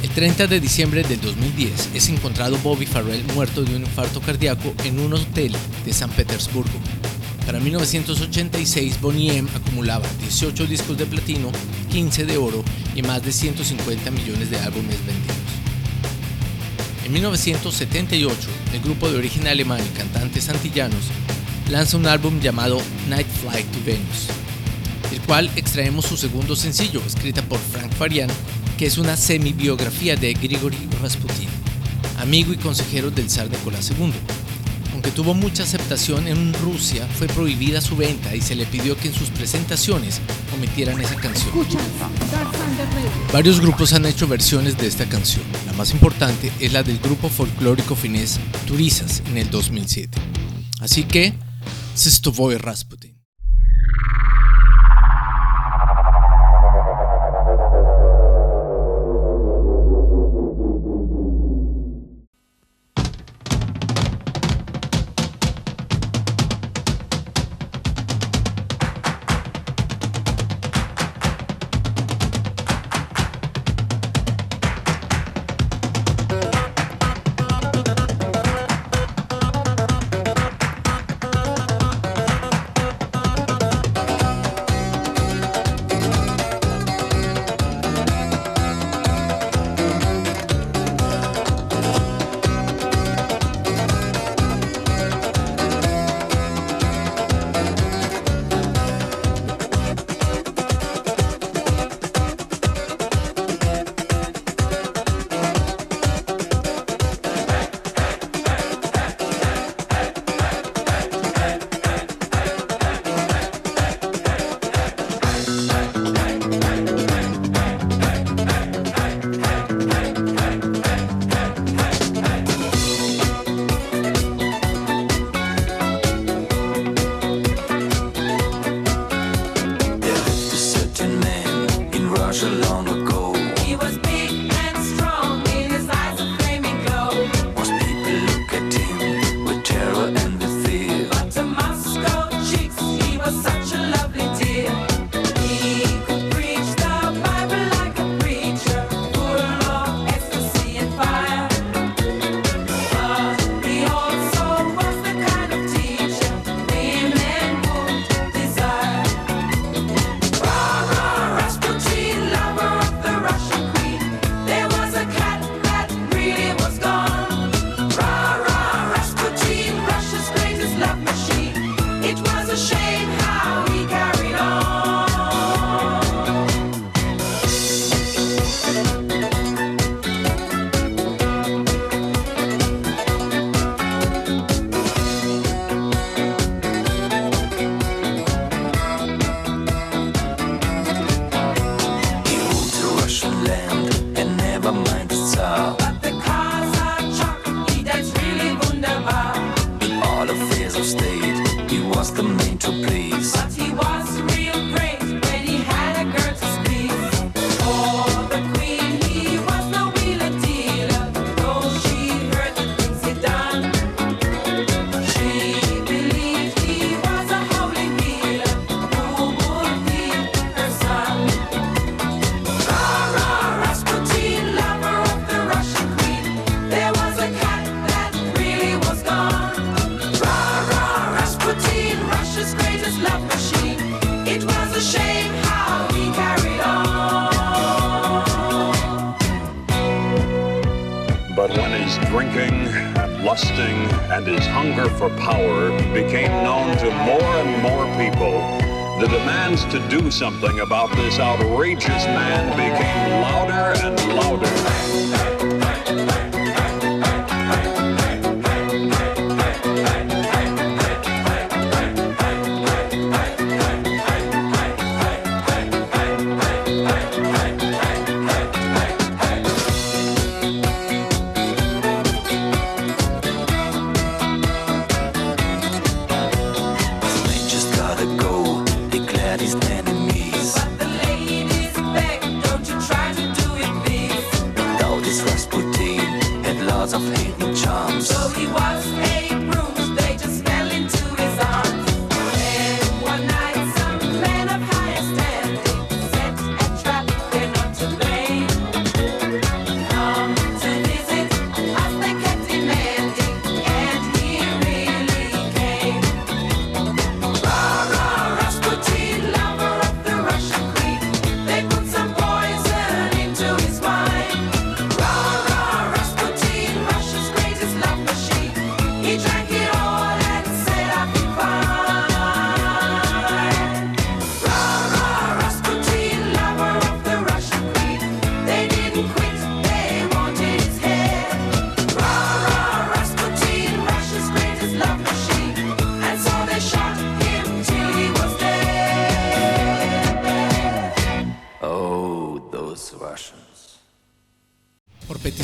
El 0.04 0.10
30 0.10 0.48
de 0.48 0.60
diciembre 0.60 1.04
del 1.04 1.20
2010 1.22 1.90
es 1.96 2.10
encontrado 2.10 2.58
Bobby 2.60 2.86
Farrell 2.86 3.24
muerto 3.34 3.64
de 3.64 3.76
un 3.76 3.82
infarto 3.82 4.22
cardíaco 4.22 4.74
en 4.84 5.00
un 5.00 5.14
hotel 5.14 5.54
de 5.86 5.94
San 5.94 6.12
Petersburgo. 6.12 6.80
Para 7.46 7.60
1986, 7.60 9.02
Bonnie 9.02 9.36
M 9.38 9.50
acumulaba 9.56 10.06
18 10.20 10.68
discos 10.68 10.98
de 10.98 11.06
platino, 11.06 11.52
15 11.92 12.26
de 12.26 12.38
oro 12.38 12.64
y 12.96 13.02
más 13.02 13.24
de 13.24 13.32
150 13.32 14.12
millones 14.12 14.52
de 14.52 14.58
álbumes 14.58 14.98
vendidos. 15.06 15.41
En 17.12 17.16
1978, 17.16 18.38
el 18.72 18.80
grupo 18.80 19.12
de 19.12 19.18
origen 19.18 19.46
alemán 19.46 19.82
y 19.86 19.98
cantantes 19.98 20.48
antillanos 20.48 21.04
lanza 21.70 21.98
un 21.98 22.08
álbum 22.08 22.40
llamado 22.40 22.82
Night 23.10 23.28
Flight 23.28 23.70
to 23.70 23.80
Venus, 23.86 24.28
el 25.12 25.20
cual 25.24 25.52
extraemos 25.58 26.06
su 26.06 26.16
segundo 26.16 26.56
sencillo, 26.56 27.02
escrita 27.06 27.42
por 27.42 27.60
Frank 27.60 27.92
Farian 27.96 28.30
que 28.78 28.86
es 28.86 28.98
una 28.98 29.18
semi-biografía 29.18 30.16
de 30.16 30.32
Grigory 30.32 30.78
Rasputin, 31.02 31.50
amigo 32.22 32.54
y 32.54 32.56
consejero 32.56 33.12
del 33.12 33.30
zar 33.30 33.50
Nicolás 33.50 33.92
II. 33.92 34.14
Aunque 34.94 35.12
tuvo 35.12 35.34
mucha 35.34 35.64
aceptación 35.64 36.30
en 36.30 36.54
Rusia, 36.54 37.06
fue 37.18 37.28
prohibida 37.28 37.82
su 37.82 37.98
venta 37.98 38.34
y 38.34 38.40
se 38.40 38.56
le 38.56 38.66
pidió 38.66 38.96
que 38.96 39.10
en 39.10 39.14
sus 39.14 39.32
presentaciones 39.32 40.22
omitieran 40.56 40.98
esa 41.02 41.16
canción. 41.16 41.52
Varios 43.34 43.60
grupos 43.60 43.92
han 43.92 44.06
hecho 44.06 44.30
versiones 44.30 44.78
de 44.78 44.88
esta 44.88 45.06
canción. 45.08 45.44
Más 45.82 45.94
importante 45.94 46.52
es 46.60 46.74
la 46.74 46.84
del 46.84 47.00
grupo 47.00 47.28
folclórico 47.28 47.96
finés 47.96 48.40
Turisas 48.68 49.24
en 49.26 49.40
el 49.40 49.50
2007. 49.50 50.16
Así 50.80 51.06
que, 51.06 51.34
Sestovoy 51.96 52.58
Rasputin. 52.58 53.11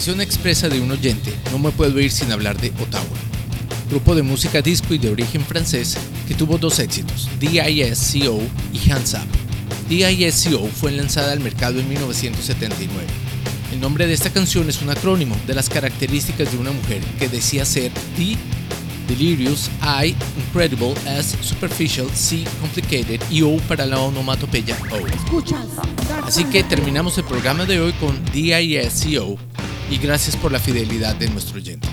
Petición 0.08 0.22
expresa 0.22 0.70
de 0.70 0.80
un 0.80 0.89
oyente, 0.89 1.34
no 1.51 1.60
me 1.60 1.70
puedo 1.72 1.99
ir 1.99 2.12
sin 2.12 2.32
hablar 2.32 2.58
de 2.62 2.70
Ottawa, 2.82 3.03
grupo 3.89 4.16
de 4.16 4.22
música 4.22 4.62
disco 4.62 4.93
y 4.93 4.97
de 4.97 5.10
origen 5.10 5.43
francés 5.43 5.97
que 6.26 6.34
tuvo 6.34 6.58
dos 6.58 6.80
éxitos, 6.80 7.28
DISCO 7.41 8.39
y 8.72 8.89
Hands 8.89 9.14
Up. 9.16 9.89
DISCO 9.89 10.66
fue 10.80 10.93
lanzada 10.93 11.34
al 11.34 11.41
mercado 11.41 11.82
en 11.82 11.89
1979. 11.89 13.05
El 13.74 13.82
nombre 13.82 14.08
de 14.08 14.14
esta 14.14 14.30
canción 14.30 14.70
es 14.70 14.82
un 14.82 14.91
acrónimo 14.91 15.36
de 15.45 15.55
las 15.55 15.68
características 15.68 16.53
de 16.53 16.58
una 16.58 16.72
mujer 16.72 17.01
que 17.20 17.28
decía 17.28 17.66
ser 17.66 17.91
D, 18.18 18.38
Delirious, 19.10 19.70
I, 19.82 20.16
Incredible, 20.38 20.93
S, 21.05 21.36
Superficial, 21.41 22.10
C, 22.14 22.45
Complicated 22.62 23.20
y 23.30 23.41
O 23.41 23.58
para 23.68 23.86
la 23.86 23.99
onomatopeya 23.99 24.78
O. 24.89 26.26
Así 26.26 26.45
que 26.45 26.64
terminamos 26.64 27.18
el 27.18 27.26
programa 27.26 27.66
de 27.66 27.82
hoy 27.82 27.91
con 27.91 28.24
DISCO 28.32 29.38
y 29.90 29.98
gracias 29.98 30.36
por 30.36 30.52
la 30.52 30.60
fidelidad 30.60 31.16
de 31.16 31.30
nuestro 31.30 31.58
oyente. 31.58 31.88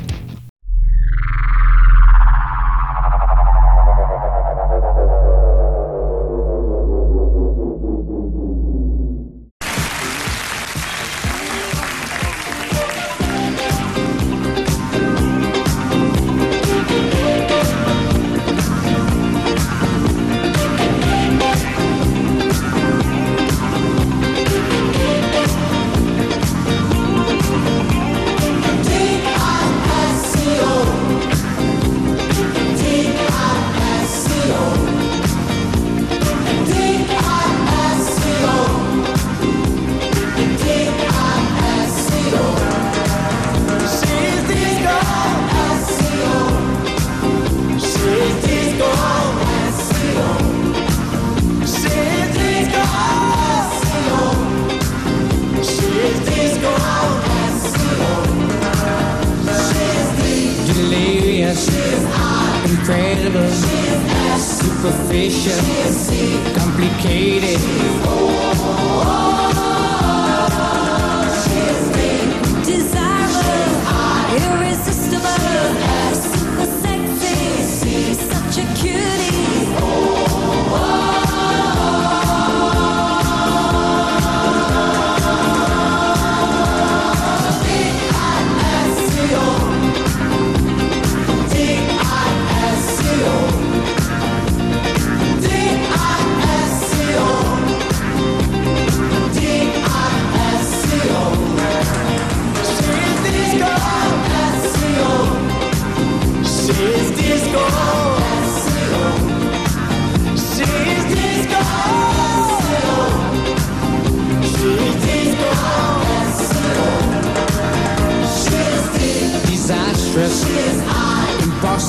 Delirious, 61.54 62.68
incredible, 62.68 63.48
superficial, 64.38 65.54
complicated. 66.52 67.60
Desirable, 67.60 69.33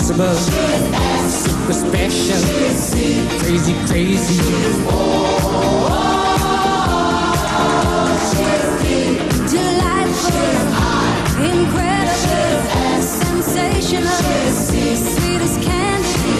impossible, 0.09 0.35
super 1.29 1.73
special, 1.73 2.41
crazy, 3.39 3.73
crazy. 3.87 4.37
Delightful, 9.49 10.57
incredible, 11.43 13.01
sensational, 13.01 14.19
sweet 14.53 15.41
as 15.41 15.57
candy. 15.65 16.35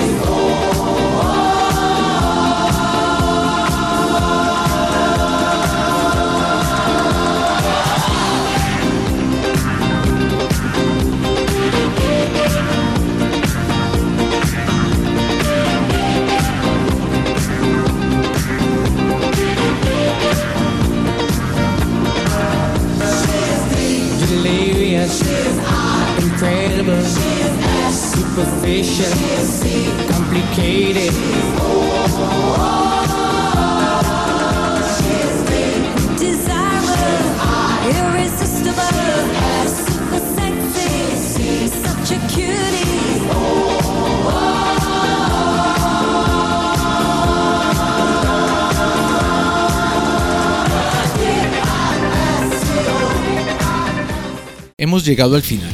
Llegado 55.05 55.35
al 55.35 55.43
final, 55.43 55.69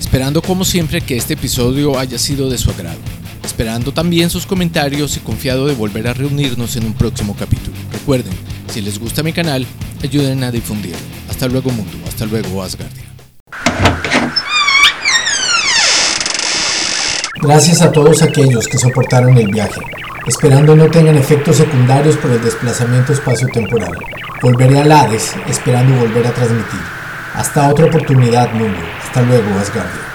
esperando 0.00 0.42
como 0.42 0.64
siempre 0.64 1.00
que 1.00 1.16
este 1.16 1.34
episodio 1.34 1.96
haya 2.00 2.18
sido 2.18 2.50
de 2.50 2.58
su 2.58 2.68
agrado, 2.68 2.98
esperando 3.44 3.92
también 3.92 4.28
sus 4.28 4.44
comentarios 4.44 5.16
y 5.16 5.20
confiado 5.20 5.68
de 5.68 5.74
volver 5.74 6.08
a 6.08 6.14
reunirnos 6.14 6.74
en 6.74 6.84
un 6.84 6.92
próximo 6.92 7.36
capítulo. 7.38 7.76
Recuerden, 7.92 8.32
si 8.68 8.82
les 8.82 8.98
gusta 8.98 9.22
mi 9.22 9.32
canal, 9.32 9.64
ayuden 10.02 10.42
a 10.42 10.50
difundirlo. 10.50 10.98
Hasta 11.30 11.46
luego 11.46 11.70
mundo, 11.70 11.96
hasta 12.08 12.26
luego 12.26 12.60
Asgardia. 12.60 13.04
Gracias 17.40 17.82
a 17.82 17.92
todos 17.92 18.20
aquellos 18.22 18.66
que 18.66 18.78
soportaron 18.78 19.38
el 19.38 19.46
viaje, 19.46 19.80
esperando 20.26 20.74
no 20.74 20.90
tengan 20.90 21.16
efectos 21.16 21.58
secundarios 21.58 22.16
por 22.16 22.32
el 22.32 22.42
desplazamiento 22.42 23.12
espacio-temporal. 23.12 23.96
Volveré 24.42 24.80
al 24.80 24.90
Hades, 24.90 25.34
esperando 25.48 25.94
volver 26.00 26.26
a 26.26 26.34
transmitir. 26.34 26.95
Hasta 27.46 27.70
otra 27.70 27.86
oportunidad, 27.86 28.52
mundo. 28.54 28.80
Hasta 29.04 29.22
luego, 29.22 29.56
Asgardia. 29.60 30.05